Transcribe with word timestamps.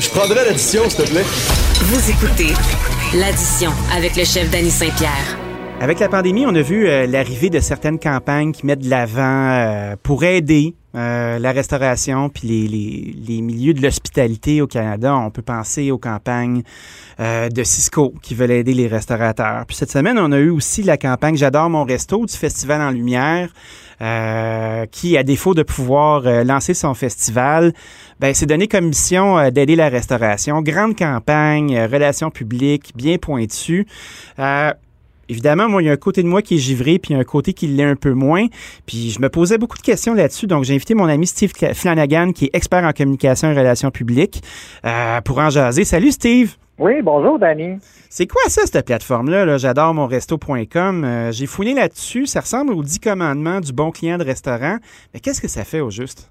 Je 0.00 0.08
prendrai 0.10 0.44
l'addition, 0.44 0.88
s'il 0.88 1.04
te 1.04 1.10
plaît. 1.10 1.24
Vous 1.82 2.10
écoutez 2.10 2.54
l'addition 3.14 3.72
avec 3.94 4.16
le 4.16 4.24
chef 4.24 4.50
Danny 4.50 4.70
Saint-Pierre. 4.70 5.41
Avec 5.82 5.98
la 5.98 6.08
pandémie, 6.08 6.46
on 6.46 6.54
a 6.54 6.62
vu 6.62 6.86
euh, 6.86 7.08
l'arrivée 7.08 7.50
de 7.50 7.58
certaines 7.58 7.98
campagnes 7.98 8.52
qui 8.52 8.64
mettent 8.66 8.84
de 8.84 8.88
l'avant 8.88 9.50
euh, 9.50 9.96
pour 10.00 10.22
aider 10.22 10.76
euh, 10.94 11.40
la 11.40 11.50
restauration 11.50 12.28
puis 12.28 12.46
les, 12.46 13.42
milieux 13.42 13.74
de 13.74 13.82
l'hospitalité 13.82 14.62
au 14.62 14.68
Canada. 14.68 15.16
On 15.16 15.32
peut 15.32 15.42
penser 15.42 15.90
aux 15.90 15.98
campagnes 15.98 16.62
de 17.18 17.64
Cisco 17.64 18.14
qui 18.22 18.36
veulent 18.36 18.52
aider 18.52 18.74
les 18.74 18.86
restaurateurs. 18.86 19.66
Puis 19.66 19.76
cette 19.76 19.90
semaine, 19.90 20.20
on 20.20 20.30
a 20.30 20.38
eu 20.38 20.50
aussi 20.50 20.84
la 20.84 20.96
campagne 20.96 21.36
J'adore 21.36 21.68
mon 21.68 21.82
resto 21.82 22.26
du 22.26 22.36
Festival 22.36 22.80
en 22.80 22.90
Lumière. 22.90 23.48
qui, 24.92 25.16
à 25.16 25.22
défaut 25.24 25.54
de 25.54 25.64
pouvoir 25.64 26.44
lancer 26.44 26.74
son 26.74 26.94
festival, 26.94 27.72
ben, 28.20 28.34
s'est 28.34 28.46
donné 28.46 28.68
comme 28.68 28.86
mission 28.86 29.50
d'aider 29.50 29.76
la 29.76 29.88
restauration. 29.88 30.62
Grande 30.62 30.96
campagne, 30.96 31.76
relations 31.90 32.30
publiques, 32.30 32.92
bien 32.94 33.18
pointue. 33.18 33.86
Évidemment, 35.28 35.68
moi, 35.68 35.82
il 35.82 35.86
y 35.86 35.88
a 35.88 35.92
un 35.92 35.96
côté 35.96 36.22
de 36.22 36.28
moi 36.28 36.42
qui 36.42 36.56
est 36.56 36.58
givré, 36.58 36.98
puis 36.98 37.12
il 37.12 37.14
y 37.14 37.16
a 37.16 37.20
un 37.20 37.24
côté 37.24 37.52
qui 37.52 37.66
l'est 37.66 37.84
un 37.84 37.96
peu 37.96 38.12
moins. 38.12 38.46
Puis 38.86 39.10
je 39.10 39.20
me 39.20 39.28
posais 39.28 39.58
beaucoup 39.58 39.78
de 39.78 39.82
questions 39.82 40.14
là-dessus. 40.14 40.46
Donc, 40.46 40.64
j'ai 40.64 40.74
invité 40.74 40.94
mon 40.94 41.06
ami 41.06 41.26
Steve 41.26 41.52
Flanagan, 41.74 42.32
qui 42.32 42.46
est 42.46 42.50
expert 42.52 42.84
en 42.84 42.92
communication 42.92 43.50
et 43.50 43.54
relations 43.54 43.90
publiques, 43.90 44.42
euh, 44.84 45.20
pour 45.20 45.38
en 45.38 45.50
jaser. 45.50 45.84
Salut, 45.84 46.12
Steve! 46.12 46.56
Oui, 46.78 47.02
bonjour, 47.02 47.38
Danny. 47.38 47.78
C'est 48.08 48.26
quoi 48.26 48.42
ça, 48.48 48.62
cette 48.66 48.84
plateforme-là? 48.86 49.46
-là, 49.46 49.58
J'adore 49.58 49.94
monresto.com. 49.94 51.04
Euh, 51.04 51.30
j'ai 51.30 51.46
fouillé 51.46 51.74
là-dessus. 51.74 52.26
Ça 52.26 52.40
ressemble 52.40 52.72
aux 52.72 52.82
10 52.82 52.98
commandements 52.98 53.60
du 53.60 53.72
bon 53.72 53.90
client 53.90 54.18
de 54.18 54.24
restaurant. 54.24 54.78
Mais 55.14 55.20
qu'est-ce 55.20 55.40
que 55.40 55.48
ça 55.48 55.64
fait 55.64 55.80
au 55.80 55.90
juste? 55.90 56.28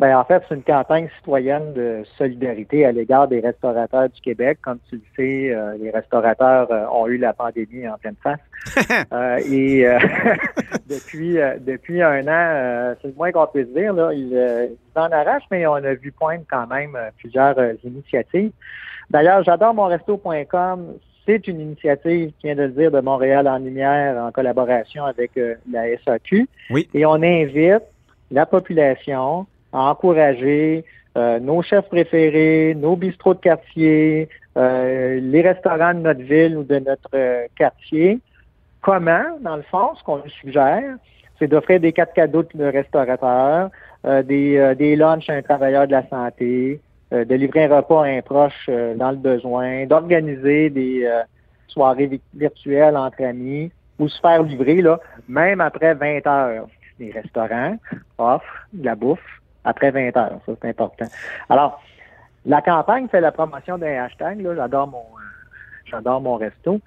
Bien, 0.00 0.18
en 0.18 0.24
fait, 0.24 0.42
c'est 0.48 0.54
une 0.54 0.62
campagne 0.62 1.08
citoyenne 1.18 1.72
de 1.74 2.02
solidarité 2.16 2.84
à 2.84 2.92
l'égard 2.92 3.28
des 3.28 3.40
restaurateurs 3.40 4.08
du 4.08 4.20
Québec. 4.20 4.58
Comme 4.62 4.78
tu 4.88 4.96
le 4.96 5.02
sais, 5.16 5.54
euh, 5.54 5.76
les 5.78 5.90
restaurateurs 5.90 6.70
euh, 6.70 6.86
ont 6.92 7.06
eu 7.06 7.18
la 7.18 7.32
pandémie 7.32 7.88
en 7.88 7.96
pleine 7.98 8.16
face. 8.22 8.38
Euh, 9.12 9.38
et 9.50 9.84
depuis 10.88 11.36
depuis 11.60 12.00
un 12.00 12.26
an, 12.28 12.94
c'est 13.00 13.08
le 13.08 13.14
moins 13.14 13.32
qu'on 13.32 13.46
puisse 13.46 13.68
dire, 13.68 13.92
là, 13.92 14.12
ils, 14.12 14.70
en 14.94 15.10
arrachent, 15.10 15.46
mais 15.50 15.66
on 15.66 15.74
a 15.74 15.94
vu 15.94 16.12
poindre 16.12 16.44
quand 16.48 16.66
même 16.68 16.96
plusieurs 17.18 17.56
initiatives. 17.84 18.52
D'ailleurs, 19.10 19.42
j'adore 19.42 19.74
monresto.com. 19.74 20.94
C'est 21.26 21.48
une 21.48 21.60
initiative, 21.60 22.32
qui 22.38 22.46
vient 22.46 22.54
de 22.54 22.62
le 22.62 22.68
dire, 22.68 22.90
de 22.90 23.00
Montréal 23.00 23.48
en 23.48 23.58
Lumière 23.58 24.22
en 24.22 24.30
collaboration 24.30 25.04
avec 25.04 25.32
la 25.70 25.96
SAQ. 26.04 26.48
Oui. 26.70 26.88
Et 26.94 27.04
on 27.04 27.14
invite 27.14 27.82
la 28.30 28.46
population 28.46 29.46
à 29.72 29.90
encourager 29.90 30.84
euh, 31.16 31.38
nos 31.40 31.60
chefs 31.62 31.88
préférés, 31.88 32.74
nos 32.74 32.96
bistrots 32.96 33.34
de 33.34 33.40
quartier, 33.40 34.28
euh, 34.56 35.20
les 35.20 35.42
restaurants 35.42 35.92
de 35.92 36.00
notre 36.00 36.22
ville 36.22 36.56
ou 36.56 36.64
de 36.64 36.78
notre 36.78 37.10
euh, 37.14 37.46
quartier. 37.54 38.18
Comment, 38.80 39.24
dans 39.40 39.56
le 39.56 39.62
fond, 39.62 39.94
ce 39.96 40.02
qu'on 40.02 40.22
suggère, 40.40 40.96
c'est 41.38 41.48
d'offrir 41.48 41.80
des 41.80 41.92
quatre 41.92 42.14
cadeaux 42.14 42.44
de 42.54 42.64
restaurateurs, 42.64 43.70
des, 44.24 44.74
des 44.76 44.96
lunchs 44.96 45.30
à 45.30 45.34
un 45.34 45.42
travailleur 45.42 45.86
de 45.86 45.92
la 45.92 46.08
santé, 46.08 46.80
de 47.12 47.34
livrer 47.34 47.64
un 47.64 47.76
repas 47.76 48.04
à 48.04 48.08
un 48.08 48.22
proche 48.22 48.68
dans 48.96 49.12
le 49.12 49.16
besoin, 49.16 49.86
d'organiser 49.86 50.70
des 50.70 51.08
soirées 51.68 52.20
virtuelles 52.34 52.96
entre 52.96 53.22
amis 53.22 53.70
ou 54.00 54.08
se 54.08 54.20
faire 54.20 54.42
livrer, 54.42 54.82
là, 54.82 54.98
même 55.28 55.60
après 55.60 55.94
20 55.94 56.26
heures. 56.26 56.66
Les 56.98 57.12
restaurants 57.12 57.76
offrent 58.18 58.66
de 58.72 58.84
la 58.84 58.96
bouffe 58.96 59.41
après 59.64 59.90
20 59.90 60.16
heures. 60.16 60.40
Ça, 60.46 60.52
c'est 60.60 60.68
important. 60.68 61.06
Alors, 61.48 61.82
la 62.46 62.60
campagne 62.60 63.08
fait 63.08 63.20
la 63.20 63.32
promotion 63.32 63.78
d'un 63.78 64.04
hashtag, 64.04 64.40
là, 64.40 64.54
j'adore 64.56 64.88
mon 64.88 64.98
euh, 64.98 65.22
j'adore 65.84 66.20
mon 66.20 66.36
resto. 66.36 66.80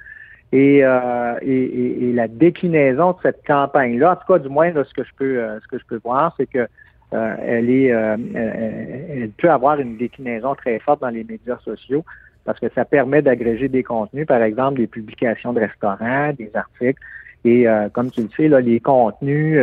Euh, 0.53 1.35
et, 1.41 1.51
et, 1.51 2.09
et, 2.09 2.13
la 2.13 2.27
déclinaison 2.29 3.11
de 3.11 3.17
cette 3.23 3.45
campagne-là, 3.45 4.13
en 4.13 4.15
tout 4.15 4.33
cas, 4.33 4.39
du 4.39 4.47
moins, 4.47 4.71
ce 4.71 4.93
que 4.93 5.03
je 5.03 5.11
peux 5.17 5.39
euh, 5.39 5.59
ce 5.59 5.67
que 5.67 5.77
je 5.77 5.85
peux 5.85 5.99
voir, 6.03 6.33
c'est 6.37 6.45
que 6.45 6.67
elle 7.11 7.69
est 7.69 7.85
elle 7.85 9.31
peut 9.37 9.49
avoir 9.49 9.79
une 9.79 9.95
déclinaison 9.95 10.53
très 10.55 10.79
forte 10.79 10.99
dans 10.99 11.09
les 11.09 11.23
médias 11.23 11.57
sociaux 11.59 12.03
parce 12.43 12.59
que 12.59 12.67
ça 12.75 12.83
permet 12.83 13.21
d'agréger 13.21 13.69
des 13.69 13.83
contenus, 13.83 14.27
par 14.27 14.41
exemple 14.41 14.79
des 14.79 14.87
publications 14.87 15.53
de 15.53 15.61
restaurants, 15.61 16.33
des 16.33 16.51
articles. 16.53 17.01
Et 17.45 17.67
comme 17.93 18.11
tu 18.11 18.23
le 18.23 18.29
sais, 18.35 18.49
là, 18.49 18.59
les 18.59 18.81
contenus 18.81 19.57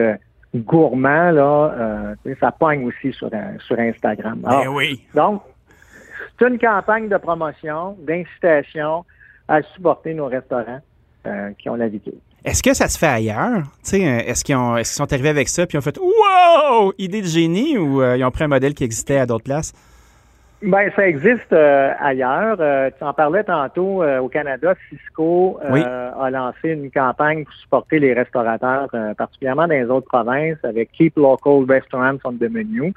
gourmand, 0.55 1.31
là, 1.31 1.75
euh, 2.27 2.35
ça 2.41 2.53
pogne 2.53 2.85
aussi 2.87 3.13
sur, 3.13 3.29
euh, 3.33 3.59
sur 3.67 3.79
Instagram. 3.79 4.41
Ben 4.43 4.69
oui. 4.69 5.03
Donc, 5.15 5.43
c'est 6.39 6.49
une 6.49 6.59
campagne 6.59 7.09
de 7.09 7.17
promotion, 7.17 7.97
d'incitation 8.01 9.05
à 9.49 9.63
supporter 9.75 10.15
nos 10.15 10.27
restaurants 10.27 10.81
euh, 11.27 11.51
qui 11.59 11.69
ont 11.69 11.75
l'habitude. 11.75 12.19
Est-ce 12.45 12.63
que 12.63 12.75
ça 12.75 12.89
se 12.89 12.99
fait 12.99 13.07
ailleurs? 13.07 13.63
Est-ce 13.93 14.45
qu'ils 14.45 14.57
est 14.57 14.85
sont 14.85 15.13
arrivés 15.13 15.29
avec 15.29 15.49
ça 15.49 15.67
puis 15.67 15.79
ont 15.79 15.81
fait 15.81 15.99
Wow! 15.99 16.93
Idée 16.99 17.23
de 17.23 17.27
génie 17.27 17.79
ou 17.79 18.03
ils 18.03 18.25
ont 18.25 18.31
pris 18.33 18.45
un 18.45 18.49
modèle 18.49 18.75
qui 18.75 18.83
existait 18.83 19.19
à 19.19 19.27
d'autres 19.27 19.45
places? 19.45 19.73
Ben, 20.63 20.93
ça 20.95 21.09
existe 21.09 21.53
euh, 21.53 21.93
ailleurs. 21.99 22.57
Euh, 22.61 22.89
tu 22.97 23.03
en 23.03 23.13
parlais 23.13 23.43
tantôt 23.43 24.03
euh, 24.03 24.21
au 24.21 24.29
Canada. 24.29 24.75
Cisco 24.89 25.59
a 25.61 26.31
lancé 26.31 26.71
une 26.71 26.89
campagne 26.89 27.45
pour 27.45 27.55
supporter 27.55 27.99
les 27.99 28.13
restaurateurs, 28.13 28.89
particulièrement 29.19 29.67
dans 29.67 29.75
les 29.75 29.87
autres 29.87 30.07
provinces, 30.07 30.59
avec 30.63 30.93
Keep 30.93 31.17
Local 31.17 31.65
Restaurants 31.69 32.19
on 32.25 32.33
the 32.35 32.49
Menu. 32.49 32.95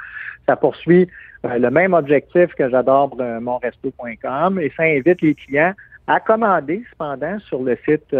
Ça 0.48 0.56
poursuit 0.56 1.10
le 1.44 1.70
même 1.70 1.94
objectif 1.94 2.54
que 2.54 2.70
j'adore 2.70 3.16
monresto.com 3.42 4.60
et 4.60 4.72
ça 4.78 4.84
invite 4.84 5.22
les 5.22 5.34
clients 5.34 5.74
à 6.08 6.20
commander 6.20 6.84
cependant 6.92 7.40
sur 7.40 7.64
le 7.64 7.78
site 7.84 8.16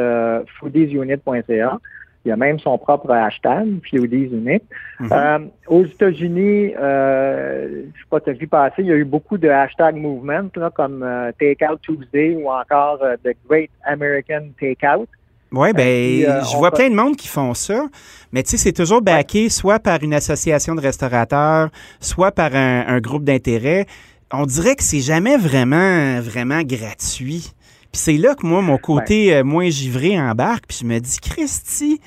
foodiesunit.ca. 0.60 1.80
Il 2.26 2.30
y 2.30 2.32
a 2.32 2.36
même 2.36 2.58
son 2.60 2.78
propre 2.80 3.12
hashtag, 3.12 3.68
Foodies 3.88 4.30
Unit. 4.34 4.62
Mhm. 5.00 5.10
euh, 5.12 5.40
aux 5.68 5.86
États-Unis, 5.86 6.74
euh, 6.80 7.84
je 7.94 8.00
sais 8.00 8.08
pas, 8.10 8.20
tu 8.20 8.32
as 8.32 8.34
vu 8.34 8.48
passer, 8.48 8.76
il 8.80 8.88
y 8.88 8.92
a 8.92 8.96
eu 8.96 9.06
beaucoup 9.06 9.38
de 9.38 9.48
hashtag 9.48 9.96
movement, 9.96 10.50
là, 10.56 10.72
comme 10.72 11.04
euh, 11.04 11.32
Takeout 11.40 11.78
Tuesday 11.82 12.36
ou 12.36 12.50
encore 12.50 13.00
euh, 13.04 13.16
The 13.24 13.36
Great 13.48 13.70
American 13.86 14.48
Takeout. 14.60 15.08
Oui, 15.52 15.72
ben, 15.74 15.84
euh, 15.84 16.42
je 16.52 16.58
vois 16.58 16.72
plein 16.72 16.90
de 16.90 16.96
monde 16.96 17.16
qui 17.16 17.28
font 17.28 17.54
ça, 17.54 17.86
mais 18.32 18.42
tu 18.42 18.52
sais, 18.52 18.58
c'est 18.58 18.74
toujours 18.74 19.02
backé 19.02 19.50
soit 19.50 19.80
par 19.80 20.02
une 20.02 20.14
association 20.14 20.74
de 20.74 20.82
restaurateurs, 20.82 21.70
soit 22.00 22.32
par 22.32 22.56
un, 22.56 22.86
un 22.88 23.00
groupe 23.00 23.24
d'intérêt. 23.24 23.86
On 24.34 24.46
dirait 24.46 24.76
que 24.76 24.84
c'est 24.84 25.00
jamais 25.00 25.38
vraiment, 25.38 26.20
vraiment 26.20 26.62
gratuit. 26.64 27.54
Puis 27.96 28.02
c'est 28.02 28.18
là 28.18 28.36
que 28.36 28.46
moi, 28.46 28.62
mon 28.62 28.78
côté 28.78 29.34
euh, 29.34 29.46
moins 29.46 29.70
givré 29.70 30.20
embarque. 30.20 30.66
Puis 30.68 30.80
je 30.82 30.86
me 30.86 31.00
dis, 31.00 31.18
Christy, 31.18 32.02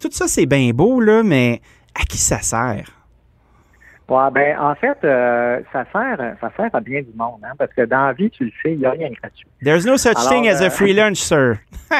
tout 0.00 0.08
ça, 0.10 0.28
c'est 0.28 0.46
bien 0.46 0.70
beau, 0.70 0.98
là, 0.98 1.22
mais 1.22 1.60
à 1.94 2.04
qui 2.04 2.16
ça 2.16 2.40
sert? 2.40 2.95
Ouais, 4.08 4.30
ben, 4.30 4.56
en 4.60 4.76
fait, 4.76 4.96
euh, 5.02 5.60
ça 5.72 5.84
sert 5.92 6.36
ça 6.40 6.52
sert 6.56 6.70
à 6.72 6.80
bien 6.80 7.02
du 7.02 7.12
monde, 7.16 7.40
hein, 7.42 7.54
parce 7.58 7.72
que 7.72 7.82
dans 7.82 8.06
la 8.06 8.12
vie, 8.12 8.30
tu 8.30 8.44
le 8.44 8.52
sais, 8.62 8.72
il 8.72 8.78
n'y 8.78 8.86
a 8.86 8.92
rien 8.92 9.10
de 9.10 9.16
gratuit. 9.16 9.48
There's 9.64 9.84
no 9.84 9.96
such 9.96 10.16
thing 10.28 10.46
as 10.46 10.60
a 10.60 10.66
euh, 10.66 10.70
free 10.70 10.92
lunch, 10.92 11.16
sir. 11.16 11.56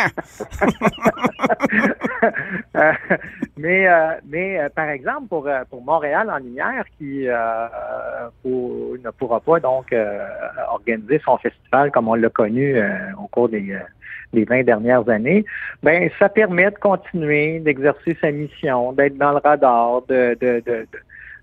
mais 3.57 3.89
mais 4.29 4.61
par 4.77 4.89
exemple, 4.89 5.27
pour, 5.29 5.49
pour 5.69 5.83
Montréal 5.83 6.31
en 6.31 6.39
lumière, 6.39 6.85
qui 6.97 7.27
ne 8.45 9.11
pourra 9.19 9.41
pas 9.41 9.59
donc 9.59 9.93
organiser 10.71 11.21
son 11.25 11.39
festival 11.39 11.91
comme 11.91 12.07
on 12.07 12.15
l'a 12.15 12.29
connu 12.29 12.81
au 13.19 13.27
cours 13.27 13.49
des, 13.49 13.77
des 14.33 14.45
20 14.45 14.63
dernières 14.63 15.09
années, 15.09 15.45
ben 15.83 16.09
ça 16.21 16.29
permet 16.29 16.71
de 16.71 16.79
continuer 16.79 17.59
d'exercer 17.61 18.17
sa 18.21 18.31
mission, 18.31 18.93
d'être 18.93 19.17
dans 19.17 19.33
le 19.33 19.39
radar, 19.39 20.03
de, 20.09 20.37
de, 20.41 20.63
de 20.65 20.87
de, 20.93 20.99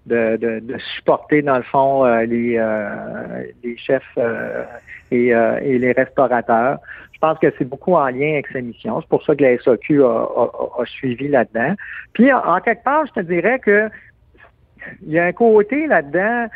de, 0.06 0.38
de, 0.38 0.78
supporter, 0.96 1.42
dans 1.42 1.58
le 1.58 1.64
fond, 1.64 2.06
euh, 2.06 2.26
les, 2.26 2.58
euh, 2.58 3.44
les 3.64 3.78
chefs 3.78 4.04
euh, 4.18 4.64
et, 5.12 5.28
et, 5.28 5.78
les 5.78 5.92
restaurateurs. 5.92 6.80
Je 7.14 7.20
pense 7.20 7.40
que 7.40 7.54
c'est 7.58 7.66
beaucoup 7.66 7.94
en 7.94 8.08
lien 8.08 8.34
avec 8.34 8.48
sa 8.48 8.60
mission. 8.60 9.00
C'est 9.00 9.08
pour 9.08 9.24
ça 9.24 9.36
que 9.36 9.44
la 9.44 9.58
SAQ 9.58 10.04
a, 10.04 10.28
a, 10.78 10.86
suivi 10.86 11.30
là-dedans. 11.30 11.76
Puis, 12.14 12.34
en, 12.34 12.60
quelque 12.60 12.84
part, 12.84 13.06
je 13.06 13.14
te 13.14 13.20
dirais 13.22 13.60
que 13.60 13.90
il 15.04 15.14
y 15.14 15.20
a 15.20 15.24
un 15.24 15.32
côté 15.32 15.88
là-dedans, 15.88 16.48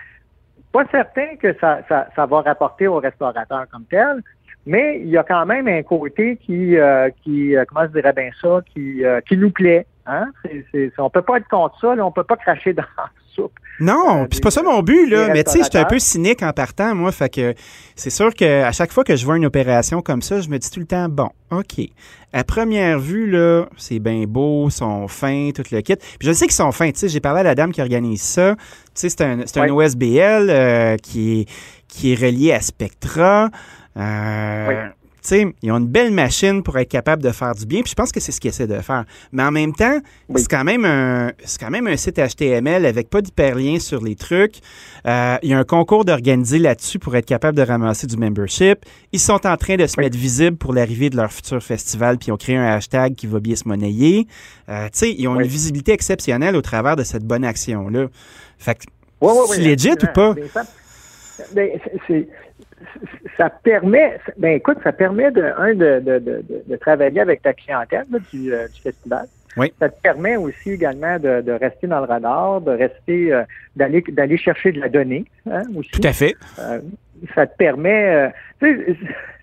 pas 0.73 0.83
certain 0.91 1.37
que 1.39 1.53
ça, 1.59 1.79
ça, 1.87 2.09
ça, 2.13 2.25
va 2.25 2.41
rapporter 2.41 2.87
aux 2.87 2.99
restaurateurs 2.99 3.65
comme 3.71 3.85
tel, 3.85 4.21
mais 4.65 4.99
il 4.99 5.07
y 5.07 5.17
a 5.17 5.23
quand 5.23 5.45
même 5.45 5.69
un 5.69 5.81
côté 5.83 6.35
qui, 6.35 6.75
qui 7.23 7.55
comment 7.69 7.85
je 7.85 7.91
dirais 7.93 8.11
bien 8.11 8.29
ça, 8.41 8.59
qui, 8.73 9.01
qui 9.25 9.37
nous 9.37 9.51
plaît. 9.51 9.85
Hein? 10.07 10.25
C'est, 10.71 10.91
on 10.97 11.09
peut 11.09 11.21
pas 11.21 11.37
être 11.37 11.47
contre 11.49 11.79
ça, 11.79 11.95
là, 11.95 12.05
on 12.05 12.11
peut 12.11 12.23
pas 12.23 12.37
cracher 12.37 12.73
dans 12.73 12.83
la 12.97 13.05
soupe. 13.35 13.51
Non, 13.79 14.23
Euh, 14.23 14.25
puis 14.25 14.35
c'est 14.37 14.41
pas 14.43 14.49
ça 14.51 14.63
mon 14.63 14.81
but, 14.81 15.07
là. 15.09 15.27
Mais 15.33 15.43
tu 15.43 15.51
sais, 15.51 15.59
je 15.59 15.65
suis 15.69 15.77
un 15.77 15.85
peu 15.85 15.99
cynique 15.99 16.41
en 16.41 16.51
partant, 16.53 16.95
moi. 16.95 17.11
Fait 17.11 17.29
que 17.29 17.53
c'est 17.95 18.09
sûr 18.09 18.33
qu'à 18.33 18.71
chaque 18.71 18.91
fois 18.91 19.03
que 19.03 19.15
je 19.15 19.23
vois 19.25 19.37
une 19.37 19.45
opération 19.45 20.01
comme 20.01 20.21
ça, 20.23 20.41
je 20.41 20.49
me 20.49 20.57
dis 20.57 20.71
tout 20.71 20.79
le 20.79 20.87
temps, 20.87 21.07
bon, 21.09 21.29
OK. 21.51 21.81
À 22.33 22.43
première 22.43 22.99
vue, 22.99 23.29
là, 23.29 23.65
c'est 23.77 23.99
bien 23.99 24.23
beau, 24.27 24.67
ils 24.69 24.71
sont 24.71 25.07
fins, 25.07 25.51
tout 25.55 25.63
le 25.71 25.81
kit. 25.81 25.95
Puis 25.95 26.27
je 26.27 26.31
sais 26.33 26.45
qu'ils 26.45 26.55
sont 26.55 26.71
fins. 26.71 26.89
Tu 26.91 26.99
sais, 26.99 27.09
j'ai 27.09 27.19
parlé 27.19 27.41
à 27.41 27.43
la 27.43 27.53
dame 27.55 27.71
qui 27.71 27.81
organise 27.81 28.21
ça. 28.21 28.55
Tu 28.55 28.61
sais, 28.95 29.09
c'est 29.09 29.21
un, 29.21 29.39
c'est 29.45 29.59
un 29.59 29.69
Oui. 29.69 29.85
OSBL 29.85 30.49
euh, 30.49 30.97
qui, 30.97 31.41
est, 31.41 31.49
qui 31.87 32.13
est 32.13 32.15
relié 32.15 32.53
à 32.53 32.61
Spectra. 32.61 33.49
Euh, 33.97 34.67
Oui. 34.67 34.75
Tu 35.21 35.29
sais, 35.29 35.45
ils 35.61 35.71
ont 35.71 35.77
une 35.77 35.87
belle 35.87 36.11
machine 36.11 36.63
pour 36.63 36.77
être 36.77 36.89
capable 36.89 37.21
de 37.23 37.31
faire 37.31 37.53
du 37.55 37.65
bien. 37.65 37.81
Puis 37.81 37.89
je 37.89 37.95
pense 37.95 38.11
que 38.11 38.19
c'est 38.19 38.31
ce 38.31 38.39
qu'ils 38.39 38.49
essaient 38.49 38.67
de 38.67 38.79
faire. 38.79 39.03
Mais 39.31 39.43
en 39.43 39.51
même 39.51 39.73
temps, 39.73 39.99
Oui. 40.29 40.39
c'est 40.41 40.47
quand 40.49 40.63
même 40.63 40.85
un 40.85 41.31
c'est 41.43 41.59
quand 41.59 41.69
même 41.71 41.87
un 41.87 41.97
site 41.97 42.17
HTML 42.19 42.85
avec 42.85 43.09
pas 43.09 43.21
d'hyperlien 43.21 43.79
sur 43.79 44.03
les 44.03 44.15
trucs. 44.15 44.55
Euh, 45.05 45.37
il 45.43 45.49
y 45.49 45.53
a 45.53 45.57
un 45.59 45.63
concours 45.63 46.05
d'organiser 46.05 46.59
là-dessus 46.59 46.99
pour 46.99 47.15
être 47.15 47.25
capable 47.25 47.57
de 47.57 47.63
ramasser 47.63 48.07
du 48.07 48.15
membership. 48.15 48.85
Ils 49.11 49.19
sont 49.19 49.45
en 49.47 49.57
train 49.57 49.75
de 49.75 49.85
se 49.87 49.95
Oui. 49.97 50.03
mettre 50.05 50.17
visibles 50.17 50.55
pour 50.57 50.73
l'arrivée 50.73 51.09
de 51.09 51.17
leur 51.17 51.31
futur 51.31 51.61
festival, 51.61 52.17
puis 52.17 52.27
ils 52.27 52.31
ont 52.31 52.37
créé 52.37 52.55
un 52.55 52.65
hashtag 52.65 53.15
qui 53.15 53.27
va 53.27 53.39
bien 53.39 53.55
se 53.55 53.67
monnayer. 53.67 54.27
Euh, 54.69 54.87
ils 55.01 55.27
ont 55.27 55.35
Oui. 55.35 55.43
une 55.43 55.49
visibilité 55.49 55.91
exceptionnelle 55.93 56.55
au 56.55 56.61
travers 56.61 56.95
de 56.95 57.03
cette 57.03 57.23
bonne 57.23 57.43
action-là. 57.43 58.07
Fait 58.59 58.75
que 58.75 58.83
c'est 59.53 59.61
legit 59.61 59.91
ou 59.91 60.07
pas? 60.13 60.35
C'est- 62.07 62.27
ça 63.37 63.49
permet, 63.49 64.19
ben 64.37 64.55
écoute, 64.55 64.77
ça 64.83 64.91
permet 64.91 65.31
de, 65.31 65.43
un, 65.57 65.73
de, 65.73 65.99
de, 65.99 66.19
de, 66.19 66.43
de- 66.67 66.75
travailler 66.77 67.19
avec 67.21 67.41
ta 67.41 67.53
clientèle 67.53 68.05
là, 68.11 68.19
du, 68.31 68.53
euh, 68.53 68.67
du 68.67 68.81
festival. 68.81 69.25
Oui. 69.57 69.73
Ça 69.79 69.89
te 69.89 69.99
permet 70.01 70.37
aussi 70.37 70.71
également 70.71 71.17
de, 71.17 71.41
de 71.41 71.51
rester 71.51 71.87
dans 71.87 71.99
le 71.99 72.05
radar, 72.05 72.61
de 72.61 72.71
rester, 72.71 73.33
euh, 73.33 73.43
d'aller, 73.75 74.03
d'aller 74.09 74.37
chercher 74.37 74.71
de 74.71 74.79
la 74.79 74.89
donnée 74.89 75.25
hein, 75.49 75.63
aussi. 75.75 75.89
Tout 75.91 76.07
à 76.07 76.13
fait. 76.13 76.35
Euh, 76.59 76.79
ça 77.33 77.47
te 77.47 77.57
permet, 77.57 78.31
tu 78.59 78.95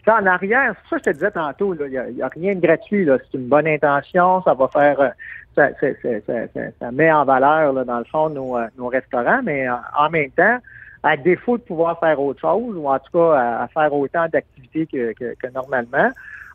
sais, 0.04 0.10
en 0.10 0.24
arrière, 0.26 0.74
c'est 0.84 0.90
ça 0.90 0.96
que 0.98 1.02
je 1.06 1.10
te 1.10 1.14
disais 1.14 1.30
tantôt, 1.32 1.74
il 1.74 1.90
n'y 2.14 2.22
a, 2.22 2.28
rien 2.28 2.54
de 2.54 2.60
gratuit, 2.60 3.04
là, 3.04 3.18
c'est 3.18 3.36
une 3.38 3.48
bonne 3.48 3.66
intention, 3.66 4.42
ça 4.44 4.54
va 4.54 4.68
faire, 4.68 5.12
ça, 5.56 5.70
ça, 5.80 5.86
ça, 6.02 6.08
ça- 6.26 6.46
ça- 6.54 6.70
ça 6.78 6.92
met 6.92 7.10
en 7.10 7.24
valeur, 7.24 7.72
là, 7.72 7.82
dans 7.84 7.98
le 7.98 8.04
fond, 8.04 8.28
nos, 8.28 8.56
nos 8.78 8.86
restaurants, 8.88 9.40
mais 9.42 9.66
en 9.68 10.10
même 10.10 10.30
temps, 10.30 10.58
à 11.04 11.16
défaut 11.16 11.56
de 11.58 11.62
pouvoir 11.62 12.00
faire 12.00 12.18
autre 12.20 12.40
chose, 12.40 12.74
ou 12.76 12.88
en 12.88 12.98
tout 12.98 13.12
cas 13.12 13.34
à, 13.38 13.62
à 13.64 13.68
faire 13.68 13.92
autant 13.92 14.26
d'activités 14.32 14.86
que, 14.86 15.12
que, 15.12 15.34
que 15.34 15.52
normalement, 15.52 16.10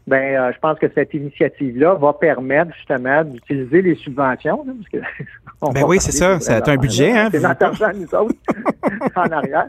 ben, 0.07 0.35
euh, 0.35 0.51
je 0.53 0.59
pense 0.59 0.79
que 0.79 0.87
cette 0.95 1.13
initiative-là 1.13 1.93
va 1.93 2.13
permettre 2.13 2.73
justement 2.75 3.23
d'utiliser 3.23 3.81
les 3.83 3.95
subventions. 3.95 4.65
là, 4.65 4.73
parce 4.75 4.89
que 4.89 5.23
on 5.61 5.71
Ben 5.71 5.83
oui, 5.85 5.99
c'est 6.01 6.11
ça. 6.11 6.39
a 6.55 6.69
un 6.71 6.77
budget, 6.77 7.11
hein, 7.15 7.29
C'est 7.31 7.39
notre 7.41 7.63
argent, 7.63 7.91
nous 7.93 8.13
autres, 8.15 8.35
en 9.15 9.29
arrière. 9.29 9.67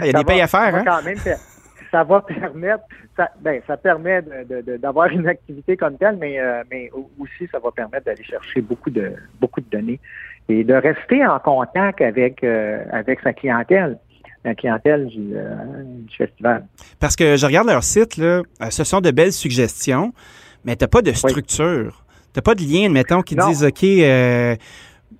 Il 0.00 0.06
y 0.06 0.08
a 0.08 0.12
Ça 0.12 0.18
des 0.18 0.24
payes 0.24 0.40
à 0.40 0.46
faire, 0.46 0.74
hein? 0.74 0.82
quand 0.86 1.02
même 1.04 1.16
ça 1.90 2.02
va 2.02 2.22
permettre, 2.22 2.82
ça, 3.16 3.28
ben, 3.40 3.60
ça 3.68 3.76
permet 3.76 4.20
d'avoir 4.78 5.06
une 5.08 5.28
activité 5.28 5.76
comme 5.76 5.96
telle, 5.96 6.16
mais, 6.16 6.40
euh, 6.40 6.64
mais 6.68 6.90
au- 6.92 7.08
aussi 7.20 7.46
ça 7.52 7.60
va 7.60 7.70
permettre 7.70 8.06
d'aller 8.06 8.24
chercher 8.24 8.60
beaucoup 8.62 8.90
de 8.90 9.12
beaucoup 9.40 9.60
de 9.60 9.70
données 9.70 10.00
et 10.48 10.64
de 10.64 10.74
rester 10.74 11.26
en 11.26 11.38
contact 11.38 12.00
avec 12.00 12.42
euh, 12.44 12.82
avec 12.92 13.20
sa 13.20 13.32
clientèle, 13.32 13.98
la 14.44 14.54
clientèle 14.54 15.06
du, 15.06 15.32
euh, 15.34 15.54
du 16.06 16.14
festival. 16.16 16.66
Parce 17.00 17.16
que 17.16 17.36
je 17.36 17.46
regarde 17.46 17.68
leur 17.68 17.82
site, 17.84 18.16
là, 18.16 18.42
euh, 18.62 18.70
ce 18.70 18.84
sont 18.84 19.00
de 19.00 19.10
belles 19.10 19.32
suggestions, 19.32 20.12
mais 20.64 20.76
tu 20.76 20.84
n'as 20.84 20.88
pas 20.88 21.02
de 21.02 21.12
structure. 21.12 22.04
Tu 22.32 22.38
n'as 22.38 22.42
pas 22.42 22.54
de 22.54 22.62
lien, 22.62 22.88
mettons, 22.90 23.22
qui 23.22 23.36
Non. 23.36 23.48
disent, 23.48 23.64
OK, 23.64 23.84
euh, 23.84 24.56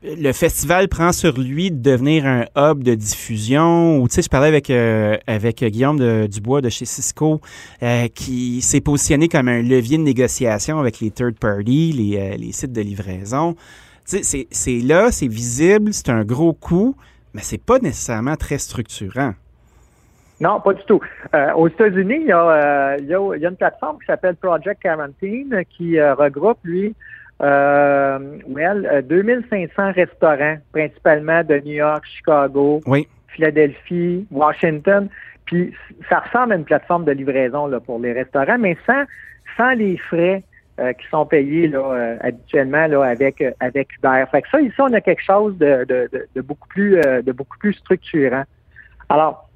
le 0.03 0.33
festival 0.33 0.89
prend 0.89 1.13
sur 1.13 1.39
lui 1.41 1.71
de 1.71 1.81
devenir 1.81 2.27
un 2.27 2.45
hub 2.57 2.83
de 2.83 2.95
diffusion. 2.95 3.99
Ou, 4.03 4.09
tu 4.09 4.17
sais, 4.17 4.23
je 4.23 4.29
parlais 4.29 4.49
avec, 4.49 4.69
euh, 4.69 5.17
avec 5.27 5.65
Guillaume 5.65 5.99
de- 5.99 6.27
Dubois 6.27 6.61
de 6.61 6.69
chez 6.69 6.85
Cisco, 6.85 7.41
euh, 7.83 8.09
qui 8.15 8.61
s'est 8.61 8.81
positionné 8.83 9.29
comme 9.29 9.49
un 9.49 9.63
levier 9.63 9.97
de 9.97 10.03
négociation 10.03 10.79
avec 10.81 11.01
les 11.01 11.11
third 11.11 11.39
parties, 11.39 11.93
les, 11.93 12.19
euh, 12.19 12.37
les 12.37 12.53
sites 12.53 12.73
de 12.73 12.81
livraison. 12.83 13.55
C'est- 14.05 14.83
là, 14.87 15.11
c'est 15.11 15.29
visible, 15.29 15.93
c'est 15.93 16.11
un 16.11 16.25
gros 16.25 16.53
coup, 16.53 16.95
mais 17.33 17.41
c'est 17.43 17.63
pas 17.63 17.79
nécessairement 17.79 18.37
très 18.37 18.59
structurant. 18.59 19.33
Non, 20.41 20.61
pas 20.61 20.75
du 20.75 20.83
tout. 20.85 21.01
Euh, 21.35 21.53
aux 21.55 21.69
États-Unis, 21.69 22.19
il 22.23 22.27
y, 22.27 22.33
a, 22.33 22.41
euh, 22.43 22.97
il, 22.99 23.07
y 23.07 23.15
a, 23.15 23.35
il 23.37 23.41
y 23.43 23.47
a 23.47 23.49
une 23.49 23.57
plateforme 23.57 23.99
qui 24.01 24.07
s'appelle 24.07 24.35
Project 24.37 24.83
Quarantine 24.83 25.63
qui 25.71 25.99
euh, 25.99 26.15
regroupe, 26.15 26.59
lui, 26.65 26.95
well, 27.41 28.89
euh, 28.93 29.03
2500 29.03 29.93
restaurants, 29.93 30.57
principalement 30.73 31.43
de 31.45 31.57
New 31.65 31.75
York, 31.75 32.05
Chicago, 32.17 32.81
Oui. 32.87 33.09
Philadelphie, 33.29 34.27
Washington. 34.31 35.09
Puis 35.47 35.73
ça 36.09 36.21
ressemble 36.21 36.53
à 36.53 36.57
une 36.57 36.65
plateforme 36.65 37.05
de 37.05 37.13
livraison 37.13 37.67
là, 37.67 37.81
pour 37.81 37.99
les 37.99 38.13
restaurants, 38.13 38.59
mais 38.59 38.77
sans, 38.87 39.05
sans 39.57 39.73
les 39.73 39.97
frais 39.99 40.43
euh, 40.81 40.93
qui 40.93 41.07
sont 41.09 41.25
payés 41.27 41.69
là, 41.69 41.79
euh, 41.79 42.17
habituellement 42.21 42.87
là, 42.87 43.03
avec, 43.05 43.41
euh, 43.41 43.53
avec 43.61 43.97
Uber. 43.97 44.25
Fait 44.31 44.43
que 44.43 44.49
ça, 44.49 44.61
ici, 44.61 44.75
on 44.81 44.93
a 44.93 45.01
quelque 45.01 45.23
chose 45.23 45.57
de, 45.59 45.85
de, 45.85 46.09
de, 46.13 46.27
de 46.35 46.41
beaucoup 46.41 46.69
plus 46.69 46.99
euh, 46.99 47.23
de 47.23 47.33
beaucoup 47.33 47.59
plus 47.59 47.75
structurant. 47.75 48.45
Alors, 49.09 49.49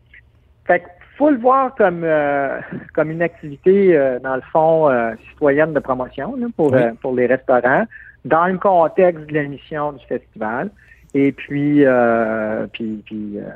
fait 0.66 0.80
que 0.80 0.84
faut 1.16 1.30
le 1.30 1.38
voir 1.38 1.74
comme 1.74 2.02
euh, 2.04 2.60
comme 2.94 3.10
une 3.10 3.22
activité, 3.22 3.96
euh, 3.96 4.20
dans 4.20 4.36
le 4.36 4.42
fond, 4.52 4.88
euh, 4.88 5.14
citoyenne 5.30 5.72
de 5.72 5.80
promotion 5.80 6.36
là, 6.36 6.46
pour, 6.56 6.72
Oui. 6.72 6.78
euh, 6.80 6.92
pour 7.02 7.14
les 7.16 7.26
restaurants, 7.26 7.84
dans 8.24 8.46
le 8.46 8.58
contexte 8.58 9.26
de 9.26 9.34
la 9.34 9.44
mission 9.44 9.92
du 9.92 10.04
festival. 10.06 10.70
Et 11.14 11.32
puis, 11.32 11.84
euh, 11.84 12.66
puis, 12.72 13.02
puis 13.06 13.38
euh, 13.38 13.48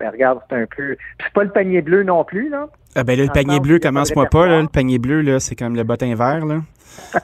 ben 0.00 0.10
regarde, 0.10 0.40
c'est 0.48 0.56
un 0.56 0.66
peu. 0.66 0.96
puis 0.96 1.26
c'est 1.26 1.32
pas 1.32 1.44
le 1.44 1.50
panier 1.50 1.82
bleu 1.82 2.02
non 2.02 2.24
plus, 2.24 2.48
là. 2.48 2.66
Ah 2.96 3.04
ben 3.04 3.16
là, 3.16 3.24
le 3.24 3.28
le 3.28 3.32
panier 3.32 3.60
bleu, 3.60 3.78
commence-moi 3.78 4.26
pas, 4.26 4.46
là. 4.46 4.62
Le 4.62 4.68
panier 4.68 4.98
bleu, 4.98 5.20
là, 5.20 5.40
c'est 5.40 5.56
comme 5.56 5.74
le 5.74 5.84
bottin 5.84 6.14
vert, 6.14 6.46
là. 6.46 6.60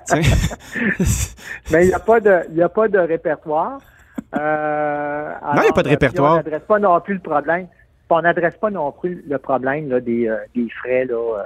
Mais 1.71 1.85
il 1.85 1.89
n'y 1.89 1.95
a 1.95 2.01
pas 2.01 2.19
de 2.19 2.41
il 2.51 2.57
y 2.57 2.63
a 2.63 2.69
pas 2.69 2.89
de 2.89 2.99
répertoire. 2.99 3.79
Euh, 4.35 5.33
Non, 5.55 5.63
il 5.63 5.67
y 5.67 5.69
a 5.69 5.73
pas 5.73 5.83
de 5.83 5.89
alors, 5.89 5.91
répertoire. 5.91 6.33
On 6.33 6.37
n'adresse 6.37 6.63
pas 6.63 6.79
non 6.79 7.01
plus 7.01 7.15
le 7.15 7.21
problème. 7.21 7.67
On 8.09 8.23
n'adresse 8.23 8.57
pas 8.57 8.71
non 8.71 8.91
plus 8.91 9.25
le 9.29 9.39
problème 9.39 9.89
là, 9.89 10.01
des, 10.01 10.27
euh, 10.27 10.39
des 10.57 10.69
frais 10.81 11.05
là, 11.05 11.15
euh, 11.15 11.43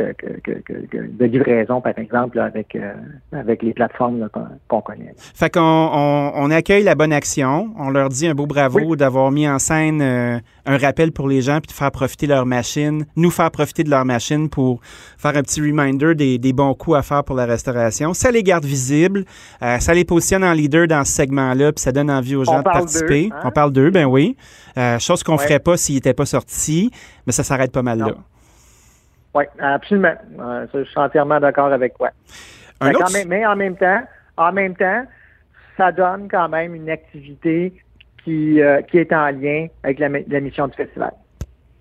que- 0.00 0.12
que- 0.12 0.40
que- 0.40 0.60
que- 0.60 0.86
que- 0.86 1.10
de 1.18 1.24
livraison, 1.24 1.80
par 1.80 1.98
exemple, 1.98 2.36
là, 2.36 2.44
avec, 2.44 2.74
euh, 2.76 2.92
avec 3.32 3.62
les 3.62 3.72
plateformes 3.72 4.28
qu'on 4.68 4.80
connaît. 4.80 5.14
Fait 5.16 5.50
qu'on 5.50 5.60
on, 5.60 6.32
on 6.34 6.50
accueille 6.50 6.82
la 6.84 6.94
bonne 6.94 7.12
action. 7.12 7.70
On 7.78 7.90
leur 7.90 8.08
dit 8.08 8.26
un 8.26 8.34
beau 8.34 8.46
bravo 8.46 8.80
Oui. 8.84 8.96
d'avoir 8.96 9.30
mis 9.30 9.48
en 9.48 9.58
scène 9.58 10.00
euh, 10.02 10.38
un 10.66 10.76
rappel 10.78 11.12
pour 11.12 11.28
les 11.28 11.40
gens 11.42 11.58
puis 11.60 11.68
de 11.68 11.72
faire 11.72 11.90
profiter 11.90 12.26
leur 12.26 12.46
machine, 12.46 13.04
nous 13.16 13.30
faire 13.30 13.50
profiter 13.50 13.82
de 13.84 13.90
leur 13.90 14.04
machine 14.04 14.48
pour 14.48 14.80
faire 15.18 15.36
un 15.36 15.42
petit 15.42 15.60
reminder 15.60 16.14
des, 16.14 16.38
des 16.38 16.52
bons 16.52 16.74
coups 16.74 16.96
à 16.96 17.02
faire 17.02 17.24
pour 17.24 17.36
la 17.36 17.46
restauration. 17.46 18.14
Ça 18.14 18.30
les 18.30 18.42
garde 18.42 18.64
visibles, 18.64 19.24
euh, 19.62 19.78
ça 19.78 19.94
les 19.94 20.04
positionne 20.04 20.44
en 20.44 20.52
leader 20.52 20.86
dans 20.86 21.04
ce 21.04 21.12
segment-là 21.12 21.72
puis 21.72 21.82
ça 21.82 21.92
donne 21.92 22.10
envie 22.10 22.36
aux 22.36 22.42
On 22.42 22.52
gens 22.52 22.58
de 22.58 22.64
participer. 22.64 23.30
hein? 23.32 23.40
On 23.44 23.50
parle 23.50 23.72
d'eux, 23.72 23.90
ben 23.90 24.06
oui. 24.06 24.36
Chose 24.98 25.22
qu'on 25.22 25.36
Ouais. 25.36 25.44
ferait 25.44 25.58
pas 25.58 25.76
s'ils 25.76 25.96
n'étaient 25.96 26.14
pas 26.14 26.24
sortis, 26.24 26.90
mais 27.26 27.32
ça 27.32 27.42
s'arrête 27.44 27.70
pas 27.72 27.82
mal 27.82 27.98
Non. 27.98 28.06
là. 28.06 28.14
Oui, 29.34 29.44
absolument. 29.60 30.14
Euh, 30.40 30.66
je 30.74 30.84
suis 30.84 30.98
entièrement 30.98 31.38
d'accord 31.40 31.72
avec 31.72 31.96
toi. 31.96 32.10
Autre- 32.82 33.12
même- 33.12 33.28
mais 33.28 33.46
en 33.46 33.56
même 33.56 33.76
temps, 33.76 34.02
en 34.36 34.52
même 34.52 34.74
temps, 34.74 35.04
ça 35.76 35.92
donne 35.92 36.28
quand 36.28 36.48
même 36.48 36.74
une 36.74 36.90
activité 36.90 37.72
qui, 38.24 38.60
euh, 38.60 38.82
qui 38.82 38.98
est 38.98 39.12
en 39.12 39.30
lien 39.30 39.66
avec 39.82 39.98
la, 39.98 40.08
la 40.08 40.40
mission 40.40 40.66
du 40.66 40.74
festival. 40.74 41.12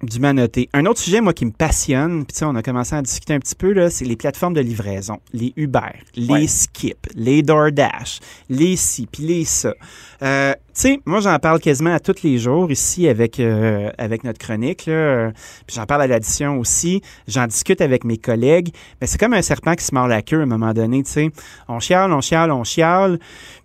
Du 0.01 0.19
noté. 0.19 0.69
Un 0.71 0.85
autre 0.85 0.99
sujet, 0.99 1.19
moi, 1.19 1.33
qui 1.33 1.45
me 1.45 1.51
passionne, 1.51 2.23
puis 2.25 2.33
tu 2.33 2.39
sais, 2.39 2.45
on 2.45 2.55
a 2.55 2.61
commencé 2.61 2.95
à 2.95 3.01
discuter 3.01 3.33
un 3.33 3.39
petit 3.39 3.55
peu, 3.55 3.73
là, 3.73 3.89
c'est 3.89 4.05
les 4.05 4.15
plateformes 4.15 4.53
de 4.53 4.61
livraison. 4.61 5.19
Les 5.33 5.51
Uber, 5.57 5.91
les 6.15 6.27
Ouais. 6.29 6.47
Skip, 6.47 7.07
les 7.15 7.41
DoorDash, 7.41 8.19
les 8.49 8.77
ci, 8.77 9.09
puis 9.11 9.23
les 9.23 9.43
ça. 9.43 9.73
Euh, 10.21 10.53
tu 10.53 10.59
sais, 10.73 10.99
moi, 11.05 11.19
j'en 11.19 11.37
parle 11.39 11.59
quasiment 11.59 11.93
à 11.93 11.99
tous 11.99 12.23
les 12.23 12.37
jours 12.37 12.71
ici 12.71 13.09
avec, 13.09 13.41
euh, 13.41 13.91
avec 13.97 14.23
notre 14.23 14.39
chronique, 14.39 14.85
là. 14.85 15.31
Puis 15.67 15.75
j'en 15.75 15.85
parle 15.85 16.03
à 16.03 16.07
l'addition 16.07 16.57
aussi. 16.59 17.01
J'en 17.27 17.47
discute 17.47 17.81
avec 17.81 18.05
mes 18.05 18.17
collègues. 18.17 18.73
Mais 19.01 19.07
c'est 19.07 19.17
comme 19.17 19.33
un 19.33 19.41
serpent 19.41 19.75
qui 19.75 19.83
se 19.83 19.93
mord 19.93 20.07
la 20.07 20.21
queue 20.21 20.39
à 20.39 20.43
un 20.43 20.45
moment 20.45 20.73
donné, 20.73 21.03
tu 21.03 21.11
sais. 21.11 21.29
On 21.67 21.81
chiale, 21.81 22.13
on 22.13 22.21
chiale, 22.21 22.51
on 22.51 22.63
chiale. 22.63 23.19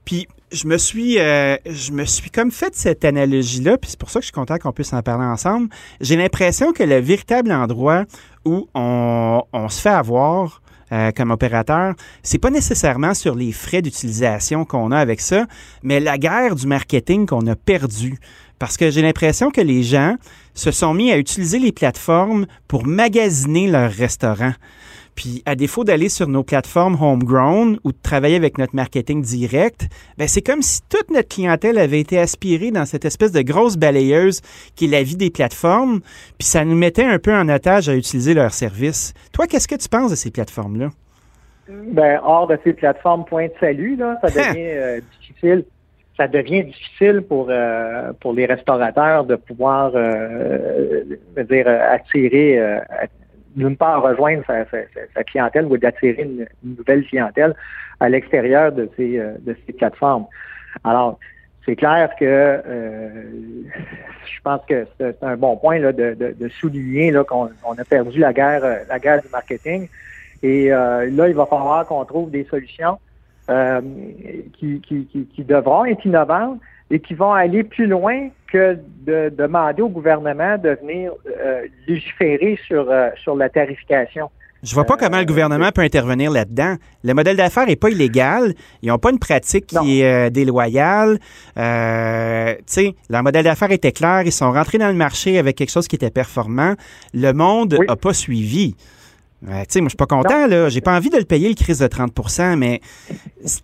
Puis 0.04 0.26
je 0.52 0.66
me 0.66 0.78
suis, 0.78 1.18
euh, 1.18 1.56
je 1.66 1.92
me 1.92 2.04
suis 2.04 2.30
comme 2.30 2.50
fait 2.50 2.74
cette 2.74 3.04
analogie-là, 3.04 3.78
puis 3.78 3.90
c'est 3.90 3.98
pour 3.98 4.10
ça 4.10 4.20
que 4.20 4.22
je 4.22 4.26
suis 4.26 4.32
content 4.32 4.58
qu'on 4.58 4.72
puisse 4.72 4.92
en 4.92 5.02
parler 5.02 5.26
ensemble. 5.26 5.68
J'ai 6.00 6.16
l'impression 6.16 6.72
que 6.72 6.82
le 6.82 6.98
véritable 6.98 7.52
endroit 7.52 8.04
où 8.44 8.68
on, 8.74 9.42
se 9.68 9.80
fait 9.80 9.88
avoir 9.88 10.62
euh, 10.92 11.10
comme 11.12 11.30
opérateur, 11.30 11.94
c'est 12.22 12.38
pas 12.38 12.50
nécessairement 12.50 13.14
sur 13.14 13.34
les 13.34 13.52
frais 13.52 13.82
d'utilisation 13.82 14.64
qu'on 14.64 14.92
a 14.92 14.98
avec 14.98 15.20
ça, 15.20 15.46
mais 15.82 15.98
la 15.98 16.18
guerre 16.18 16.54
du 16.54 16.66
marketing 16.66 17.26
qu'on 17.26 17.46
a 17.46 17.56
perdu. 17.56 18.18
Parce 18.58 18.76
que 18.76 18.90
j'ai 18.90 19.02
l'impression 19.02 19.50
que 19.50 19.60
les 19.60 19.82
gens 19.82 20.16
se 20.54 20.70
sont 20.70 20.94
mis 20.94 21.10
à 21.10 21.18
utiliser 21.18 21.58
les 21.58 21.72
plateformes 21.72 22.46
pour 22.68 22.86
magasiner 22.86 23.68
leurs 23.68 23.90
restaurants. 23.90 24.54
Puis, 25.14 25.42
à 25.46 25.54
défaut 25.54 25.84
d'aller 25.84 26.08
sur 26.08 26.28
nos 26.28 26.42
plateformes 26.42 26.96
homegrown 27.00 27.78
ou 27.84 27.92
de 27.92 27.96
travailler 28.02 28.36
avec 28.36 28.58
notre 28.58 28.74
marketing 28.74 29.22
direct, 29.22 29.86
ben 30.18 30.26
c'est 30.26 30.42
comme 30.42 30.62
si 30.62 30.80
toute 30.88 31.10
notre 31.10 31.28
clientèle 31.28 31.78
avait 31.78 32.00
été 32.00 32.18
aspirée 32.18 32.72
dans 32.72 32.84
cette 32.84 33.04
espèce 33.04 33.30
de 33.30 33.42
grosse 33.42 33.76
balayeuse 33.76 34.40
qui 34.74 34.86
est 34.86 34.88
la 34.88 35.02
vie 35.02 35.16
des 35.16 35.30
plateformes, 35.30 36.00
puis 36.38 36.46
ça 36.46 36.64
nous 36.64 36.74
mettait 36.74 37.04
un 37.04 37.18
peu 37.18 37.32
en 37.32 37.48
otage 37.48 37.88
à 37.88 37.94
utiliser 37.94 38.34
leurs 38.34 38.52
services. 38.52 39.14
Toi, 39.32 39.46
qu'est-ce 39.46 39.68
que 39.68 39.76
tu 39.76 39.88
penses 39.88 40.10
de 40.10 40.16
ces 40.16 40.30
plateformes-là? 40.30 40.90
Ben, 41.68 42.20
hors 42.22 42.46
de 42.46 42.58
ces 42.64 42.72
plateformes 42.72 43.24
point 43.24 43.46
de 43.46 43.54
salut, 43.60 43.96
là, 43.96 44.18
ça 44.20 44.28
devient 44.30 44.58
euh, 44.58 45.00
difficile. 45.20 45.64
Ça 46.16 46.28
devient 46.28 46.64
difficile 46.64 47.22
pour 47.22 47.48
euh, 47.50 48.12
pour 48.20 48.32
les 48.32 48.46
restaurateurs 48.46 49.24
de 49.24 49.34
pouvoir 49.34 49.92
euh, 49.94 51.02
dire 51.48 51.66
attirer 51.66 52.60
d'une 53.54 53.76
part, 53.76 54.02
rejoindre 54.02 54.42
sa, 54.46 55.24
clientèle 55.24 55.66
ou 55.66 55.76
d'attirer 55.76 56.22
une, 56.22 56.46
nouvelle 56.62 57.04
clientèle 57.06 57.54
à 58.00 58.08
l'extérieur 58.08 58.72
de 58.72 58.90
ces, 58.96 59.18
euh, 59.18 59.34
de 59.40 59.56
ces 59.66 59.72
plateformes. 59.72 60.26
Alors, 60.82 61.18
c'est 61.64 61.76
clair 61.76 62.10
que 62.18 62.24
euh, 62.24 63.08
je 64.26 64.40
pense 64.42 64.60
que 64.68 64.86
c'est 64.98 65.22
un 65.22 65.36
bon 65.36 65.56
point 65.56 65.78
là, 65.78 65.92
de, 65.92 66.14
de, 66.14 66.48
souligner 66.48 67.12
qu'on 67.26 67.46
a 67.46 67.84
perdu 67.88 68.18
la 68.18 68.32
guerre, 68.32 68.64
euh, 68.64 68.78
la 68.88 68.98
guerre 68.98 69.22
du 69.22 69.28
marketing. 69.28 69.88
Et 70.42 70.68
là, 70.68 71.06
il 71.06 71.34
va 71.34 71.46
falloir 71.46 71.86
qu'on 71.86 72.04
trouve 72.04 72.30
des 72.30 72.44
solutions 72.44 72.98
qui, 73.46 74.80
qui, 74.80 75.06
qui, 75.06 75.26
qui, 75.26 75.44
devront 75.44 75.84
être 75.84 76.04
innovantes 76.04 76.58
et 76.90 77.00
qui 77.00 77.14
vont 77.14 77.32
aller 77.32 77.64
plus 77.64 77.86
loin 77.86 78.28
que 78.50 78.78
de 79.06 79.32
demander 79.36 79.82
au 79.82 79.88
gouvernement 79.88 80.56
de 80.58 80.78
venir 80.80 81.12
euh, 81.26 81.66
légiférer 81.86 82.58
sur, 82.66 82.90
euh, 82.90 83.10
sur 83.22 83.36
la 83.36 83.48
tarification. 83.48 84.30
Je 84.64 84.74
vois 84.74 84.84
pas 84.84 84.96
comment 84.96 85.18
le 85.18 85.26
gouvernement 85.26 85.70
peut 85.72 85.82
intervenir 85.82 86.30
là-dedans. 86.30 86.76
Le 87.02 87.12
modèle 87.12 87.36
d'affaires 87.36 87.66
n'est 87.66 87.76
pas 87.76 87.90
illégal. 87.90 88.54
Ils 88.80 88.88
n'ont 88.88 88.98
pas 88.98 89.10
une 89.10 89.18
pratique 89.18 89.66
qui 89.66 90.00
est 90.00 90.06
euh, 90.06 90.30
déloyale. 90.30 91.18
Euh, 91.58 92.54
tu 92.54 92.62
sais, 92.66 92.94
leur 93.10 93.22
modèle 93.22 93.44
d'affaires 93.44 93.72
était 93.72 93.92
clair. 93.92 94.22
Ils 94.24 94.32
sont 94.32 94.50
rentrés 94.52 94.78
dans 94.78 94.88
le 94.88 94.94
marché 94.94 95.38
avec 95.38 95.56
quelque 95.56 95.70
chose 95.70 95.86
qui 95.86 95.96
était 95.96 96.10
performant. 96.10 96.74
Le 97.12 97.32
monde 97.32 97.76
n'a 97.86 97.96
pas 97.96 98.14
suivi. 98.14 98.74
Tu 99.46 99.52
sais, 99.68 99.80
moi, 99.80 99.88
je 99.88 99.90
suis 99.90 99.96
pas 99.96 100.06
content, 100.06 100.46
là. 100.46 100.68
J'ai 100.68 100.80
pas 100.80 100.96
envie 100.96 101.10
de 101.10 101.18
le 101.18 101.24
payer, 101.24 101.48
le 101.48 101.54
crise 101.54 101.80
de 101.80 101.86
30% 101.86 102.56
mais 102.56 102.80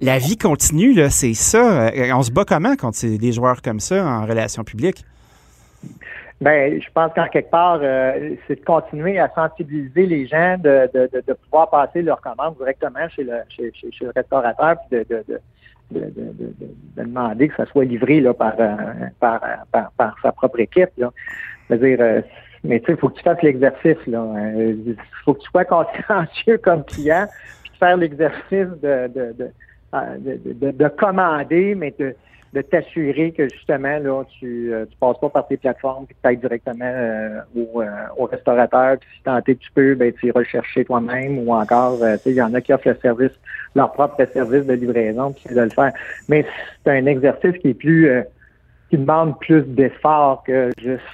la 0.00 0.18
vie 0.18 0.36
continue, 0.36 0.92
là. 0.92 1.10
C'est 1.10 1.34
ça. 1.34 1.88
Euh, 1.88 2.12
on 2.14 2.22
se 2.22 2.30
bat 2.30 2.44
comment 2.44 2.76
contre 2.76 2.98
des 3.06 3.32
joueurs 3.32 3.62
comme 3.62 3.80
ça 3.80 4.04
en 4.04 4.26
relations 4.26 4.64
publiques? 4.64 5.04
Ben, 6.40 6.80
je 6.80 6.88
pense 6.94 7.12
qu'en 7.12 7.28
quelque 7.28 7.50
part, 7.50 7.80
euh, 7.82 8.34
c'est 8.48 8.60
de 8.60 8.64
continuer 8.64 9.18
à 9.18 9.30
sensibiliser 9.34 10.06
les 10.06 10.26
gens 10.26 10.56
de, 10.56 10.88
de, 10.94 11.10
de, 11.12 11.32
pouvoir 11.34 11.68
passer 11.68 12.00
leur 12.00 12.20
commande 12.22 12.56
directement 12.56 13.06
chez 13.14 13.24
le, 13.24 13.34
chez, 13.50 13.70
chez, 13.74 13.90
le 14.00 14.12
restaurateur, 14.16 14.76
puis 14.88 15.00
de, 15.00 15.24
de, 15.28 15.40
demander 16.96 17.48
que 17.48 17.56
ça 17.56 17.66
soit 17.66 17.84
livré 17.84 18.20
là, 18.20 18.32
par, 18.32 18.54
euh, 18.58 18.74
par, 19.18 19.40
par, 19.70 19.90
par, 19.92 20.16
sa 20.22 20.32
propre 20.32 20.60
équipe. 20.60 20.90
Là. 20.96 21.10
dire 21.76 22.22
mais 22.64 22.80
tu 22.80 22.86
sais, 22.86 22.92
il 22.92 22.98
faut 22.98 23.08
que 23.08 23.16
tu 23.16 23.22
fasses 23.22 23.42
l'exercice. 23.42 24.06
là. 24.06 24.24
Il 24.56 24.96
faut 25.24 25.34
que 25.34 25.40
tu 25.40 25.50
sois 25.50 25.64
consciencieux 25.64 26.58
comme 26.62 26.84
client, 26.84 27.26
puis 27.62 27.72
faire 27.78 27.96
l'exercice 27.96 28.68
de, 28.82 29.08
de, 29.08 29.34
de, 29.38 30.54
de, 30.54 30.70
de 30.70 30.88
commander, 30.88 31.74
mais 31.74 31.94
de 31.98 32.14
de 32.52 32.62
t'assurer 32.62 33.30
que 33.32 33.48
justement 33.48 33.98
là 33.98 34.24
tu 34.38 34.72
euh, 34.72 34.84
tu 34.86 34.96
passes 34.96 35.18
pas 35.20 35.28
par 35.28 35.46
tes 35.46 35.56
plateformes 35.56 36.06
puis 36.06 36.16
que 36.16 36.20
tu 36.20 36.28
ailles 36.28 36.36
directement 36.36 36.84
euh, 36.84 37.40
au, 37.54 37.80
euh, 37.80 37.86
au, 38.16 38.24
restaurateur 38.24 38.98
puis 38.98 39.08
si 39.16 39.22
tant 39.22 39.40
que 39.40 39.52
tu 39.52 39.70
peux 39.72 39.94
ben 39.94 40.12
tu 40.12 40.32
rechercher 40.32 40.84
toi-même 40.84 41.38
ou 41.38 41.52
encore 41.52 41.98
tu 41.98 42.04
sais 42.04 42.30
il 42.30 42.34
y 42.34 42.42
en 42.42 42.52
a 42.54 42.60
qui 42.60 42.72
offrent 42.72 42.88
le 42.88 42.96
service 43.00 43.30
leur 43.76 43.92
propre 43.92 44.24
service 44.32 44.66
de 44.66 44.72
livraison 44.72 45.32
puis 45.32 45.54
de 45.54 45.60
le 45.60 45.70
faire 45.70 45.92
mais 46.28 46.44
c'est 46.84 46.90
un 46.90 47.06
exercice 47.06 47.56
qui 47.58 47.68
est 47.68 47.74
plus 47.74 48.10
qui 48.90 48.98
demande 48.98 49.38
plus 49.38 49.62
d'efforts 49.62 50.42
que 50.42 50.70
juste 50.82 51.04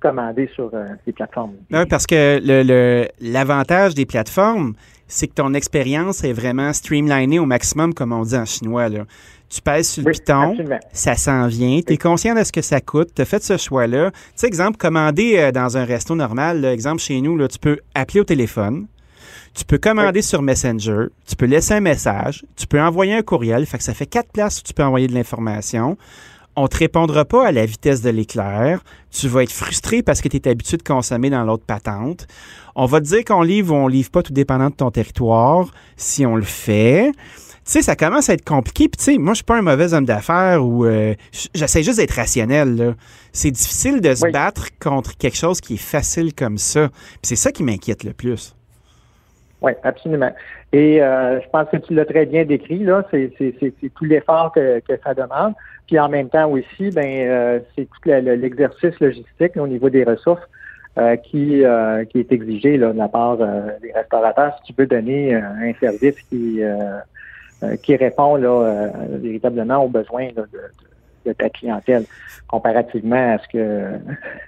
commander 0.00 0.48
sur 0.54 0.70
ces 1.04 1.12
plateformes. 1.12 1.54
Oui, 1.70 1.86
parce 1.88 2.06
que 2.06 2.40
le 2.42 3.06
l'avantage 3.20 3.94
des 3.94 4.06
plateformes, 4.06 4.74
c'est 5.08 5.28
que 5.28 5.34
ton 5.34 5.54
expérience 5.54 6.24
est 6.24 6.32
vraiment 6.32 6.72
streamlinée 6.72 7.38
au 7.38 7.46
maximum, 7.46 7.94
comme 7.94 8.12
on 8.12 8.22
dit 8.22 8.36
en 8.36 8.44
chinois. 8.44 8.88
Là. 8.88 9.04
Tu 9.48 9.60
pèses 9.62 9.88
sur 9.90 10.04
le 10.04 10.12
piton, 10.12 10.56
ça 10.92 11.14
s'en 11.14 11.46
vient, 11.46 11.80
tu 11.86 11.92
es 11.92 11.96
conscient 11.96 12.34
de 12.34 12.42
ce 12.42 12.50
que 12.50 12.62
ça 12.62 12.80
coûte, 12.80 13.10
tu 13.14 13.22
as 13.22 13.24
fait 13.24 13.42
ce 13.42 13.56
choix-là. 13.56 14.10
Tu 14.10 14.18
sais, 14.34 14.46
exemple, 14.48 14.76
commander 14.76 15.38
euh, 15.38 15.52
dans 15.52 15.76
un 15.76 15.84
resto 15.84 16.16
normal, 16.16 16.64
exemple 16.64 17.00
chez 17.00 17.20
nous, 17.20 17.36
là, 17.36 17.46
tu 17.46 17.58
peux 17.60 17.78
appeler 17.94 18.20
au 18.20 18.24
téléphone, 18.24 18.86
tu 19.54 19.64
peux 19.64 19.78
commander 19.78 20.20
sur 20.20 20.42
Messenger, 20.42 21.06
tu 21.26 21.36
peux 21.36 21.46
laisser 21.46 21.74
un 21.74 21.80
message, 21.80 22.44
tu 22.56 22.66
peux 22.66 22.80
envoyer 22.80 23.14
un 23.14 23.22
courriel, 23.22 23.66
fait 23.66 23.78
que 23.78 23.84
ça 23.84 23.94
fait 23.94 24.06
quatre 24.06 24.32
places 24.32 24.58
où 24.58 24.62
tu 24.64 24.74
peux 24.74 24.82
envoyer 24.82 25.06
de 25.06 25.14
l'information. 25.14 25.96
On 26.56 26.68
te 26.68 26.78
répondra 26.78 27.24
pas 27.24 27.46
à 27.46 27.52
la 27.52 27.66
vitesse 27.66 28.00
de 28.00 28.10
l'éclair. 28.10 28.80
Tu 29.10 29.28
vas 29.28 29.42
être 29.42 29.52
frustré 29.52 30.02
parce 30.02 30.22
que 30.22 30.28
tu 30.28 30.38
es 30.38 30.48
habitué 30.48 30.78
de 30.78 30.82
consommer 30.82 31.28
dans 31.28 31.44
l'autre 31.44 31.64
patente. 31.66 32.26
On 32.74 32.86
va 32.86 33.00
te 33.00 33.06
dire 33.06 33.24
qu'on 33.24 33.42
livre 33.42 33.74
ou 33.74 33.76
on 33.76 33.88
livre 33.88 34.10
pas 34.10 34.22
tout 34.22 34.32
dépendant 34.32 34.70
de 34.70 34.74
ton 34.74 34.90
territoire 34.90 35.68
si 35.96 36.24
on 36.24 36.36
le 36.36 36.42
fait 36.42 37.12
tu 37.66 37.72
sais, 37.72 37.82
ça 37.82 37.96
commence 37.96 38.30
à 38.30 38.34
être 38.34 38.44
compliqué. 38.44 38.88
Puis, 38.88 38.96
tu 38.96 39.02
sais, 39.02 39.18
moi, 39.18 39.32
je 39.32 39.38
suis 39.38 39.44
pas 39.44 39.56
un 39.56 39.62
mauvais 39.62 39.92
homme 39.92 40.04
d'affaires 40.04 40.64
ou 40.64 40.84
euh, 40.84 41.14
j'essaie 41.52 41.82
juste 41.82 41.98
d'être 41.98 42.12
rationnel. 42.12 42.94
C'est 43.32 43.50
difficile 43.50 44.00
de 44.00 44.14
se 44.14 44.30
battre 44.30 44.68
contre 44.78 45.16
quelque 45.16 45.36
chose 45.36 45.60
qui 45.60 45.74
est 45.74 45.76
facile 45.76 46.32
comme 46.32 46.58
ça. 46.58 46.90
C'est 47.22 47.34
ça 47.34 47.50
qui 47.50 47.64
m'inquiète 47.64 48.04
le 48.04 48.12
plus. 48.12 48.54
Oui, 49.60 49.72
absolument. 49.82 50.32
Et 50.76 51.00
euh, 51.00 51.40
je 51.40 51.48
pense 51.48 51.68
que 51.70 51.76
tu 51.76 51.94
l'as 51.94 52.04
très 52.04 52.26
bien 52.26 52.44
décrit, 52.44 52.80
là. 52.80 53.04
C'est 53.10 53.30
tout 53.94 54.04
l'effort 54.04 54.52
que, 54.52 54.80
ça 55.02 55.14
demande. 55.14 55.54
Puis 55.86 55.98
en 55.98 56.08
même 56.08 56.28
temps 56.28 56.50
aussi, 56.50 56.90
ben 56.90 57.06
euh, 57.06 57.60
c'est 57.74 57.84
tout 57.84 58.10
l'exercice 58.10 58.98
logistique 59.00 59.56
au 59.56 59.66
niveau 59.66 59.88
des 59.88 60.04
ressources 60.04 60.42
qui, 61.24 61.62
qui 62.10 62.18
est 62.18 62.32
exigé 62.32 62.78
là, 62.78 62.92
de 62.92 62.98
la 62.98 63.08
part 63.08 63.36
des 63.36 63.92
restaurateurs. 63.92 64.56
Si 64.58 64.68
tu 64.68 64.72
peux 64.72 64.86
donner 64.86 65.34
un 65.34 65.72
service 65.80 66.18
qui 66.30 66.62
euh, 67.62 67.74
qui 67.76 67.96
répond 67.96 68.36
là, 68.36 68.50
euh, 68.50 68.88
véritablement 69.12 69.82
aux 69.82 69.88
besoins 69.88 70.28
de, 70.36 70.46
ta 71.32 71.48
clientèle 71.48 72.04
comparativement 72.48 73.34
à 73.34 73.38
ce 73.38 73.48
que 73.52 73.98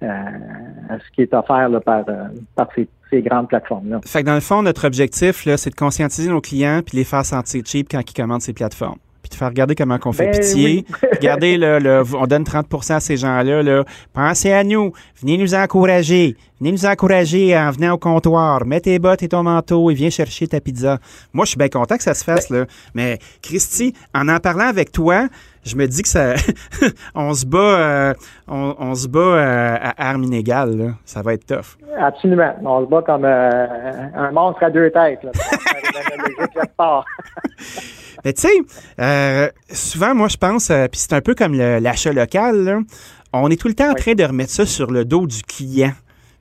à 0.02 0.98
ce 0.98 1.10
qui 1.14 1.22
est 1.22 1.34
offert 1.34 1.68
par, 1.84 2.04
euh, 2.08 2.24
par 2.54 2.68
ces, 2.74 3.22
grandes 3.22 3.48
plateformes-là. 3.48 4.00
Fait 4.04 4.20
que 4.20 4.26
dans 4.26 4.34
le 4.34 4.40
fond, 4.40 4.62
notre 4.62 4.86
objectif, 4.86 5.46
là, 5.46 5.56
c'est 5.56 5.70
de 5.70 5.74
conscientiser 5.74 6.28
nos 6.28 6.40
clients 6.40 6.82
puis 6.84 6.98
les 6.98 7.04
faire 7.04 7.24
sentir 7.24 7.62
cheap 7.64 7.88
quand 7.90 8.00
ils 8.00 8.14
commandent 8.14 8.42
ces 8.42 8.52
plateformes 8.52 8.98
puis 9.22 9.30
de 9.30 9.34
faire 9.34 9.48
regarder 9.48 9.74
comment 9.74 9.98
on 10.04 10.12
fait 10.12 10.30
ben 10.30 10.40
pitié. 10.40 10.84
Regardez, 11.12 11.56
le, 11.56 12.02
on 12.14 12.26
donne 12.26 12.44
30% 12.44 12.94
à 12.94 13.00
ces 13.00 13.16
gens-là. 13.16 13.62
Là. 13.62 13.84
Pensez 14.12 14.52
à 14.52 14.62
nous. 14.64 14.92
Venez 15.20 15.38
nous 15.38 15.54
encourager. 15.54 16.36
Venez 16.60 16.72
nous 16.72 16.86
encourager 16.86 17.56
en 17.56 17.70
venant 17.70 17.92
au 17.92 17.98
comptoir. 17.98 18.66
Mets 18.66 18.80
tes 18.80 18.98
bottes 18.98 19.22
et 19.22 19.28
ton 19.28 19.44
manteau 19.44 19.90
et 19.90 19.94
viens 19.94 20.10
chercher 20.10 20.48
ta 20.48 20.60
pizza. 20.60 20.98
Moi, 21.32 21.44
je 21.44 21.50
suis 21.50 21.58
bien 21.58 21.68
content 21.68 21.96
que 21.96 22.02
ça 22.02 22.14
se 22.14 22.24
fasse. 22.24 22.50
Là. 22.50 22.64
Mais 22.94 23.20
Christy, 23.42 23.94
en 24.12 24.28
en 24.28 24.40
parlant 24.40 24.66
avec 24.66 24.90
toi, 24.90 25.28
je 25.64 25.76
me 25.76 25.86
dis 25.86 26.02
que 26.02 26.08
ça, 26.08 26.34
on 27.14 27.32
se 27.32 27.46
bat, 27.46 27.58
euh, 27.58 28.12
on, 28.48 28.92
se 28.96 29.06
bat 29.06 29.20
euh, 29.20 29.76
à 29.80 30.08
armes 30.08 30.24
inégales. 30.24 30.76
Là. 30.76 30.86
Ça 31.04 31.22
va 31.22 31.34
être 31.34 31.46
tough. 31.46 31.78
Absolument. 31.96 32.52
On 32.64 32.84
se 32.84 32.90
bat 32.90 33.02
comme 33.02 33.24
euh, 33.24 33.66
un 34.16 34.32
monstre 34.32 34.64
à 34.64 34.70
deux 34.70 34.90
têtes. 34.90 35.22
Là. 35.22 35.30
Mais 38.24 38.32
tu 38.32 38.48
sais, 38.48 39.52
souvent, 39.70 40.12
moi, 40.12 40.26
je 40.26 40.36
pense, 40.36 40.66
puis 40.66 40.98
c'est 41.00 41.12
un 41.12 41.20
peu 41.20 41.36
comme 41.36 41.54
l'achat 41.54 42.12
local, 42.12 42.82
on 43.32 43.48
est 43.48 43.60
tout 43.60 43.68
le 43.68 43.74
temps 43.74 43.90
en 43.90 43.94
train 43.94 44.14
de 44.14 44.24
remettre 44.24 44.50
ça 44.50 44.66
sur 44.66 44.90
le 44.90 45.04
dos 45.04 45.28
du 45.28 45.42
client. 45.44 45.92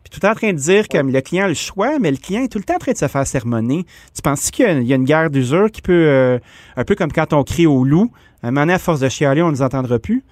Puis 0.10 0.22
tout 0.22 0.26
le 0.26 0.30
temps 0.30 0.32
en 0.32 0.40
train 0.40 0.54
de 0.54 0.58
dire 0.58 0.88
que 0.88 0.98
le 0.98 1.22
client 1.22 1.46
a 1.46 1.48
le 1.50 1.54
choix, 1.54 2.00
mais 2.00 2.12
le 2.12 2.18
client 2.18 2.42
est 2.42 2.48
tout 2.48 2.60
le 2.60 2.64
temps 2.64 2.76
en 2.76 2.80
train 2.80 2.94
de 2.94 2.98
se 2.98 3.10
faire 3.10 3.28
sermonner. 3.28 3.84
Tu 4.16 4.22
penses 4.22 4.52
qu'il 4.52 4.84
y, 4.84 4.94
a 4.94 4.96
une 4.96 5.04
guerre 5.04 5.30
d'usure 5.30 5.70
qui 5.70 5.82
peut, 5.82 5.92
euh, 6.08 6.40
un 6.78 6.86
peu 6.86 6.96
comme 6.96 7.12
quand 7.12 7.34
on 7.34 7.44
crie 7.44 7.68
au 7.68 7.84
loup, 7.84 8.10
à 8.42 8.48
un 8.48 8.52
moment 8.52 8.62
donné, 8.62 8.74
à 8.76 8.80
force 8.80 9.02
de 9.02 9.10
chialer, 9.10 9.42
on 9.42 9.48
ne 9.48 9.52
nous 9.52 9.62
entendra 9.62 10.00
plus? 10.00 10.24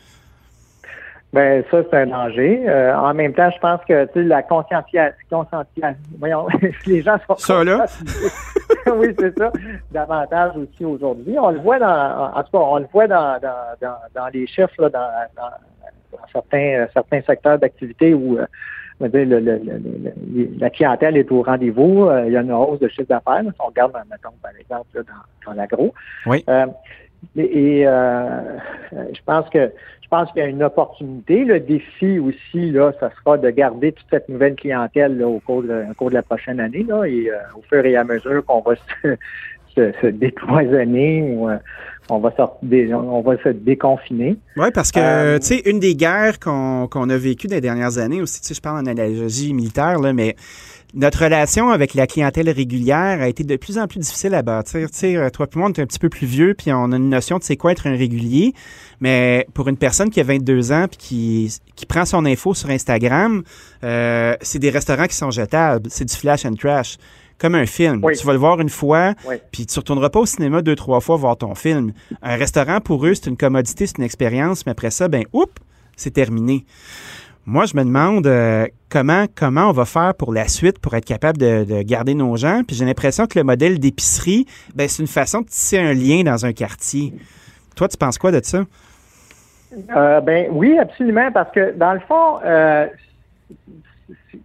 Ben 1.33 1.61
ça, 1.69 1.79
c'est 1.91 1.97
un 1.97 2.07
danger. 2.07 2.63
Euh, 2.69 2.95
en 2.95 3.13
même 3.13 3.33
temps, 3.33 3.49
je 3.53 3.59
pense 3.59 3.81
que 3.85 4.07
la 4.15 4.43
conscientisation, 4.43 5.45
voyons, 6.19 6.47
les 6.85 7.01
gens 7.01 7.17
sont 7.27 7.35
ça 7.35 7.61
là? 7.65 7.85
oui, 8.95 9.13
c'est 9.19 9.37
ça. 9.37 9.51
Davantage 9.91 10.51
aussi 10.55 10.85
aujourd'hui. 10.85 11.35
On 11.37 11.49
le 11.49 11.59
voit 11.59 11.79
dans, 11.79 12.31
en 12.33 12.43
tout 12.43 12.51
cas, 12.51 12.63
on 12.63 12.77
le 12.77 12.87
voit 12.93 13.07
dans, 13.07 13.37
dans, 13.41 13.97
dans, 14.15 14.27
les 14.31 14.47
chiffres 14.47 14.81
là, 14.83 14.87
dans, 14.89 15.09
dans, 15.35 16.19
certains 16.31 16.87
certains 16.93 17.21
secteurs 17.23 17.59
d'activité 17.59 18.13
où 18.13 18.37
euh, 18.37 18.45
la 18.99 20.69
clientèle 20.69 21.17
est 21.17 21.31
au 21.31 21.41
rendez-vous. 21.41 22.05
Euh, 22.05 22.25
il 22.27 22.33
y 22.33 22.37
a 22.37 22.41
une 22.41 22.51
hausse 22.51 22.79
de 22.79 22.87
chiffre 22.87 23.09
d'affaires. 23.09 23.43
Si 23.43 23.61
on 23.61 23.67
regarde, 23.67 23.93
mettons, 24.09 24.35
par 24.41 24.51
exemple, 24.59 24.87
dans, 24.93 25.47
dans 25.51 25.53
l'agro. 25.53 25.93
Oui. 26.25 26.43
et, 27.37 27.83
je 27.83 29.21
pense 29.25 29.49
que 29.49 29.71
je 30.01 30.07
pense 30.09 30.31
qu'il 30.31 30.43
y 30.43 30.45
a 30.45 30.47
une 30.47 30.63
opportunité. 30.63 31.45
Le 31.45 31.59
défi 31.59 32.19
aussi, 32.19 32.71
là, 32.71 32.93
ça 32.99 33.09
sera 33.17 33.39
de 33.39 33.49
garder 33.49 33.91
toute 33.91 34.05
cette 34.11 34.29
nouvelle 34.29 34.55
clientèle 34.55 35.21
au, 35.23 35.39
cours 35.39 35.63
de, 35.63 35.83
cours 35.97 36.09
de 36.09 36.13
la 36.13 36.21
prochaine 36.21 36.59
année. 36.59 36.85
Là, 36.87 37.05
et 37.05 37.31
au 37.57 37.61
fur 37.63 37.83
et 37.83 37.95
à 37.95 38.03
mesure 38.03 38.45
qu'on 38.45 38.61
va 38.61 38.75
se, 38.75 39.17
se, 39.75 39.91
se 40.01 40.07
décloisonner, 40.07 41.35
on 42.09 42.19
va, 42.19 42.31
sortir, 42.35 42.99
on 42.99 43.21
va 43.21 43.37
se 43.43 43.49
déconfiner. 43.49 44.37
Oui, 44.57 44.67
parce 44.73 44.91
que, 44.91 44.99
euh, 44.99 45.39
tu 45.39 45.47
sais, 45.47 45.61
une 45.65 45.79
des 45.79 45.95
guerres 45.95 46.39
qu'on 46.39 47.09
a 47.09 47.17
vécues 47.17 47.47
des 47.47 47.61
dernières 47.61 47.97
années 47.97 48.21
aussi, 48.21 48.41
tu 48.41 48.47
sais, 48.47 48.53
je 48.53 48.61
parle 48.61 48.77
en 48.77 48.85
analogie 48.85 49.53
militaire, 49.53 49.99
là, 49.99 50.13
mais 50.13 50.35
notre 50.95 51.23
relation 51.25 51.69
avec 51.69 51.93
la 51.93 52.07
clientèle 52.07 52.49
régulière 52.49 53.21
a 53.21 53.27
été 53.27 53.43
de 53.43 53.55
plus 53.57 53.77
en 53.77 53.85
plus 53.87 53.99
difficile 53.99 54.33
à 54.33 54.43
bâtir. 54.43 54.89
Tu 54.89 54.97
sais, 54.97 55.15
euh, 55.17 55.29
toi 55.29 55.45
et 55.53 55.57
moi, 55.57 55.67
on 55.67 55.73
est 55.73 55.81
un 55.81 55.85
petit 55.85 55.99
peu 55.99 56.09
plus 56.09 56.25
vieux, 56.25 56.53
puis 56.53 56.71
on 56.71 56.91
a 56.91 56.95
une 56.95 57.09
notion 57.09 57.37
de 57.37 57.43
c'est 57.43 57.57
quoi 57.57 57.73
être 57.73 57.87
un 57.87 57.97
régulier. 57.97 58.53
Mais 59.01 59.45
pour 59.53 59.67
une 59.67 59.77
personne 59.77 60.09
qui 60.09 60.21
a 60.21 60.23
22 60.23 60.71
ans 60.71 60.85
puis 60.87 60.97
qui, 60.97 61.57
qui 61.75 61.85
prend 61.85 62.05
son 62.05 62.25
info 62.25 62.53
sur 62.53 62.69
Instagram, 62.69 63.43
euh, 63.83 64.35
c'est 64.41 64.59
des 64.59 64.69
restaurants 64.69 65.07
qui 65.07 65.15
sont 65.15 65.31
jetables. 65.31 65.89
C'est 65.89 66.05
du 66.05 66.15
flash 66.15 66.45
and 66.45 66.53
trash 66.53 66.97
comme 67.39 67.55
un 67.55 67.65
film. 67.65 68.01
Tu 68.17 68.25
vas 68.25 68.33
le 68.33 68.39
voir 68.39 68.59
une 68.61 68.69
fois, 68.69 69.13
puis 69.51 69.65
tu 69.65 69.77
ne 69.77 69.81
retourneras 69.81 70.09
pas 70.09 70.19
au 70.19 70.25
cinéma 70.25 70.61
deux, 70.61 70.75
trois 70.75 70.99
fois 70.99 71.17
voir 71.17 71.37
ton 71.37 71.55
film. 71.55 71.91
Un 72.21 72.35
restaurant, 72.35 72.79
pour 72.79 73.05
eux, 73.05 73.13
c'est 73.13 73.29
une 73.29 73.37
commodité, 73.37 73.87
c'est 73.87 73.97
une 73.97 74.03
expérience, 74.03 74.65
mais 74.65 74.71
après 74.71 74.91
ça, 74.91 75.07
ben, 75.07 75.23
oups, 75.33 75.51
c'est 75.95 76.11
terminé. 76.11 76.65
Moi, 77.47 77.65
je 77.65 77.77
me 77.77 77.83
demande 77.83 78.25
euh, 78.25 78.65
comment, 78.89 79.25
comment 79.35 79.69
on 79.69 79.71
va 79.71 79.85
faire 79.85 80.15
pour 80.15 80.33
la 80.33 80.47
suite 80.47 80.79
pour 80.79 80.95
être 80.95 81.05
capable 81.05 81.37
de, 81.37 81.83
garder 81.83 82.15
nos 82.15 82.35
gens. 82.37 82.63
Puis 82.65 82.75
j'ai 82.75 82.85
l'impression 82.85 83.27
que 83.27 83.37
le 83.37 83.43
modèle 83.43 83.79
d'épicerie, 83.79 84.47
ben, 84.73 84.87
c'est 84.87 85.03
une 85.03 85.07
façon 85.07 85.41
de 85.41 85.45
tisser 85.45 85.77
un 85.77 85.93
lien 85.93 86.23
dans 86.23 86.45
un 86.45 86.53
quartier. 86.53 87.13
Toi, 87.75 87.87
tu 87.87 87.97
penses 87.97 88.17
quoi 88.17 88.31
de 88.31 88.41
ça? 88.43 88.63
Euh, 89.95 90.21
ben 90.21 90.47
oui, 90.51 90.77
absolument, 90.79 91.31
parce 91.31 91.51
que 91.51 91.73
dans 91.77 91.93
le 91.93 91.99
fond, 91.99 92.39
euh, 92.43 92.87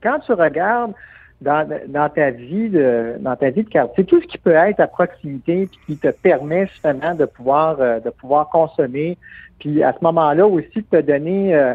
quand 0.02 0.18
tu 0.20 0.32
regardes 0.32 0.92
dans, 1.40 2.10
ta 2.14 2.30
vie 2.30 2.68
de 2.68 3.14
dans 3.20 3.34
ta 3.34 3.50
vie 3.50 3.64
de 3.64 3.68
quartier, 3.68 4.04
tout 4.04 4.20
ce 4.20 4.26
qui 4.26 4.38
peut 4.38 4.52
être 4.52 4.80
à 4.80 4.86
proximité 4.86 5.66
puis 5.66 5.80
qui 5.86 5.96
te 5.96 6.08
permet 6.08 6.66
justement 6.66 7.14
de 7.14 7.24
pouvoir 7.24 7.76
euh, 7.80 7.98
de 8.00 8.10
pouvoir 8.10 8.50
consommer, 8.50 9.16
puis 9.58 9.82
à 9.82 9.92
ce 9.92 10.04
moment-là 10.04 10.46
aussi 10.46 10.82
te 10.84 11.00
donner 11.00 11.54
euh, 11.54 11.74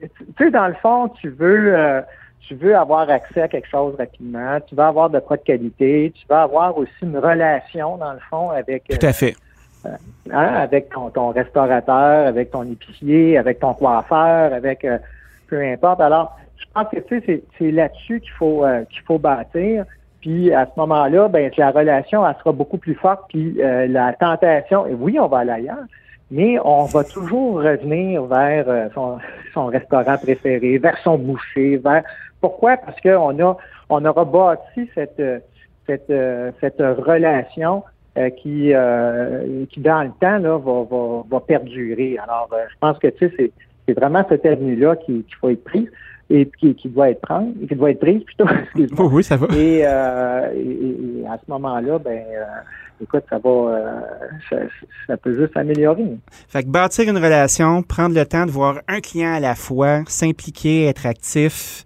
tu 0.00 0.08
sais 0.38 0.50
dans 0.50 0.68
le 0.68 0.74
fond 0.74 1.08
tu 1.20 1.28
veux 1.28 1.76
euh, 1.76 2.02
tu 2.46 2.54
veux 2.54 2.76
avoir 2.76 3.10
accès 3.10 3.42
à 3.42 3.48
quelque 3.48 3.68
chose 3.68 3.94
rapidement, 3.98 4.58
tu 4.60 4.74
veux 4.76 4.82
avoir 4.82 5.10
de 5.10 5.18
quoi 5.18 5.38
de 5.38 5.42
qualité, 5.42 6.12
tu 6.14 6.24
veux 6.28 6.36
avoir 6.36 6.76
aussi 6.76 6.92
une 7.02 7.16
relation 7.16 7.96
dans 7.96 8.12
le 8.12 8.20
fond 8.30 8.50
avec 8.50 8.84
tout 8.84 9.06
à 9.06 9.12
fait. 9.12 9.34
hein, 9.84 10.54
avec 10.54 10.90
ton, 10.90 11.08
ton, 11.08 11.30
restaurateur, 11.30 12.26
avec 12.26 12.50
ton 12.50 12.62
épicier, 12.70 13.38
avec 13.38 13.60
ton 13.60 13.72
coiffeur, 13.72 14.52
avec 14.52 14.86
peu 15.48 15.62
importe. 15.62 16.02
Alors 16.02 16.36
je 16.64 16.80
pense 16.80 16.90
que 16.90 17.00
tu 17.00 17.20
sais, 17.26 17.42
c'est 17.58 17.70
là-dessus 17.70 18.20
qu'il 18.20 18.32
faut 18.32 18.64
euh, 18.64 18.84
qu'il 18.84 19.02
faut 19.02 19.18
bâtir. 19.18 19.84
Puis 20.20 20.52
à 20.52 20.64
ce 20.66 20.80
moment-là, 20.80 21.28
ben 21.28 21.50
la 21.56 21.70
relation 21.70 22.26
elle 22.26 22.34
sera 22.36 22.52
beaucoup 22.52 22.78
plus 22.78 22.94
forte. 22.94 23.22
Puis 23.28 23.62
euh, 23.62 23.86
la 23.86 24.12
tentation, 24.14 24.86
et 24.86 24.94
oui, 24.94 25.18
on 25.20 25.26
va 25.26 25.38
aller 25.38 25.50
ailleurs, 25.50 25.84
mais 26.30 26.58
on 26.64 26.84
va 26.84 27.04
toujours 27.04 27.56
revenir 27.56 28.24
vers 28.24 28.68
euh, 28.68 28.88
son, 28.94 29.18
son, 29.52 29.66
restaurant 29.66 30.16
préféré, 30.16 30.78
vers 30.78 30.98
son 30.98 31.18
boucher, 31.18 31.76
vers 31.76 32.02
pourquoi? 32.40 32.76
Parce 32.76 33.00
qu'on 33.00 33.38
a 33.42 33.56
on 33.90 34.04
aura 34.04 34.24
bâti 34.24 34.90
cette 34.94 35.22
cette 35.86 36.12
cette 36.60 36.80
relation 36.80 37.84
qui 38.14 38.72
qui 39.70 39.80
dans 39.80 40.02
le 40.02 40.10
temps 40.20 40.38
là 40.38 40.58
va 40.58 40.82
va, 40.90 41.22
va 41.30 41.40
perdurer. 41.40 42.18
Alors 42.18 42.48
je 42.50 42.74
pense 42.80 42.98
que 42.98 43.08
tu 43.08 43.30
sais 43.36 43.52
c'est 43.86 43.92
vraiment 43.92 44.24
cette 44.28 44.46
avenue 44.46 44.76
là 44.76 44.96
qu'il 44.96 45.24
faut 45.40 45.50
être 45.50 45.64
prise 45.64 45.90
et 46.34 46.50
qui, 46.58 46.74
qui, 46.74 46.88
doit 46.88 47.10
être 47.10 47.20
prise, 47.20 47.68
qui 47.68 47.74
doit 47.74 47.90
être 47.90 48.00
prise 48.00 48.22
plutôt. 48.24 48.46
Oh 48.98 49.08
oui, 49.12 49.22
ça 49.22 49.36
va. 49.36 49.46
Euh, 49.52 50.52
et, 50.54 51.22
et, 51.22 51.26
à 51.26 51.38
ce 51.38 51.50
moment-là, 51.50 51.98
ben, 51.98 52.22
euh, 52.36 52.44
écoute, 53.02 53.22
ça 53.30 53.38
va, 53.38 53.50
euh, 53.50 54.00
ça, 54.50 54.56
ça, 55.06 55.16
peut 55.16 55.34
juste 55.34 55.54
s'améliorer. 55.54 56.16
Fait 56.48 56.62
que 56.64 56.68
bâtir 56.68 57.08
une 57.08 57.18
relation, 57.18 57.82
prendre 57.82 58.14
le 58.14 58.26
temps 58.26 58.46
de 58.46 58.50
voir 58.50 58.80
un 58.88 59.00
client 59.00 59.34
à 59.34 59.40
la 59.40 59.54
fois, 59.54 60.02
s'impliquer, 60.06 60.86
être 60.86 61.06
actif. 61.06 61.84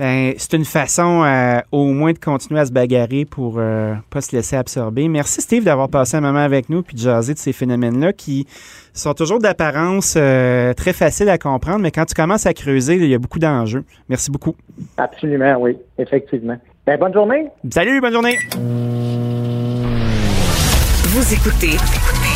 Ben, 0.00 0.32
c'est 0.38 0.54
une 0.54 0.64
façon 0.64 1.24
euh, 1.24 1.60
au 1.72 1.84
moins 1.92 2.14
de 2.14 2.18
continuer 2.18 2.58
à 2.58 2.64
se 2.64 2.72
bagarrer 2.72 3.26
pour 3.26 3.56
euh, 3.58 3.92
pas 4.08 4.22
se 4.22 4.34
laisser 4.34 4.56
absorber. 4.56 5.08
Merci 5.08 5.42
Steve 5.42 5.62
d'avoir 5.62 5.90
passé 5.90 6.16
un 6.16 6.22
moment 6.22 6.38
avec 6.38 6.70
nous 6.70 6.82
puis 6.82 6.94
de 6.94 7.00
jaser 7.00 7.34
de 7.34 7.38
ces 7.38 7.52
phénomènes-là 7.52 8.14
qui 8.14 8.46
sont 8.94 9.12
toujours 9.12 9.40
d'apparence 9.40 10.14
euh, 10.16 10.72
très 10.72 10.94
faciles 10.94 11.28
à 11.28 11.36
comprendre, 11.36 11.80
mais 11.80 11.90
quand 11.90 12.06
tu 12.06 12.14
commences 12.14 12.46
à 12.46 12.54
creuser, 12.54 12.94
il 12.94 13.08
y 13.08 13.14
a 13.14 13.18
beaucoup 13.18 13.38
d'enjeux. 13.38 13.84
Merci 14.08 14.30
beaucoup. 14.30 14.56
Absolument, 14.96 15.56
oui, 15.60 15.76
effectivement. 15.98 16.56
Ben, 16.86 16.98
bonne 16.98 17.12
journée. 17.12 17.48
Salut, 17.70 18.00
bonne 18.00 18.14
journée. 18.14 18.38
Vous 21.08 21.34
écoutez 21.34 21.76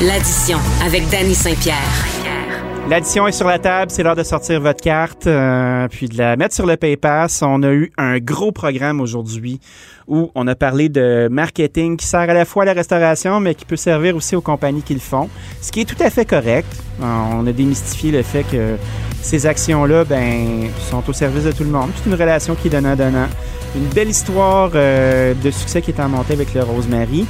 l'addition 0.06 0.58
avec 0.84 1.08
Danny 1.08 1.34
Saint-Pierre. 1.34 2.43
L'addition 2.86 3.26
est 3.26 3.32
sur 3.32 3.46
la 3.46 3.58
table, 3.58 3.90
c'est 3.90 4.02
l'heure 4.02 4.14
de 4.14 4.22
sortir 4.22 4.60
votre 4.60 4.82
carte 4.82 5.26
euh, 5.26 5.88
puis 5.88 6.06
de 6.06 6.18
la 6.18 6.36
mettre 6.36 6.54
sur 6.54 6.66
le 6.66 6.76
PayPass. 6.76 7.40
On 7.40 7.62
a 7.62 7.70
eu 7.72 7.90
un 7.96 8.18
gros 8.18 8.52
programme 8.52 9.00
aujourd'hui 9.00 9.58
où 10.06 10.30
on 10.34 10.46
a 10.46 10.54
parlé 10.54 10.90
de 10.90 11.28
marketing 11.30 11.96
qui 11.96 12.04
sert 12.06 12.20
à 12.20 12.34
la 12.34 12.44
fois 12.44 12.64
à 12.64 12.66
la 12.66 12.74
restauration 12.74 13.40
mais 13.40 13.54
qui 13.54 13.64
peut 13.64 13.76
servir 13.76 14.14
aussi 14.14 14.36
aux 14.36 14.42
compagnies 14.42 14.82
qui 14.82 14.92
le 14.92 15.00
font, 15.00 15.30
ce 15.62 15.72
qui 15.72 15.80
est 15.80 15.84
tout 15.86 16.00
à 16.02 16.10
fait 16.10 16.26
correct. 16.26 16.68
Euh, 17.00 17.04
on 17.32 17.46
a 17.46 17.52
démystifié 17.52 18.12
le 18.12 18.22
fait 18.22 18.42
que 18.42 18.76
ces 19.22 19.46
actions-là 19.46 20.04
ben 20.04 20.68
sont 20.90 21.02
au 21.08 21.14
service 21.14 21.44
de 21.44 21.52
tout 21.52 21.64
le 21.64 21.70
monde. 21.70 21.88
C'est 21.96 22.10
une 22.10 22.16
relation 22.16 22.54
qui 22.54 22.68
est 22.68 22.70
donnant-donnant. 22.70 23.28
Une 23.74 23.88
belle 23.94 24.10
histoire 24.10 24.70
euh, 24.74 25.32
de 25.42 25.50
succès 25.50 25.80
qui 25.80 25.90
est 25.90 26.00
en 26.00 26.10
montée 26.10 26.34
avec 26.34 26.52
le 26.52 26.62
Rosemary. 26.62 27.24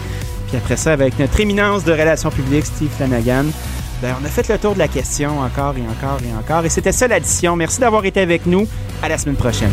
Puis 0.48 0.56
après 0.56 0.76
ça, 0.76 0.92
avec 0.92 1.16
notre 1.20 1.38
éminence 1.38 1.84
de 1.84 1.92
relations 1.92 2.30
publiques, 2.30 2.66
Steve 2.66 2.90
Flanagan, 2.90 3.44
ben, 4.02 4.14
on 4.20 4.24
a 4.24 4.28
fait 4.28 4.48
le 4.48 4.58
tour 4.58 4.74
de 4.74 4.78
la 4.78 4.88
question 4.88 5.40
encore 5.40 5.74
et 5.76 5.82
encore 5.82 6.20
et 6.22 6.34
encore. 6.34 6.64
Et 6.64 6.68
c'était 6.68 6.92
ça 6.92 7.08
l'addition. 7.08 7.56
Merci 7.56 7.80
d'avoir 7.80 8.04
été 8.04 8.20
avec 8.20 8.46
nous. 8.46 8.66
À 9.02 9.08
la 9.08 9.18
semaine 9.18 9.36
prochaine. 9.36 9.72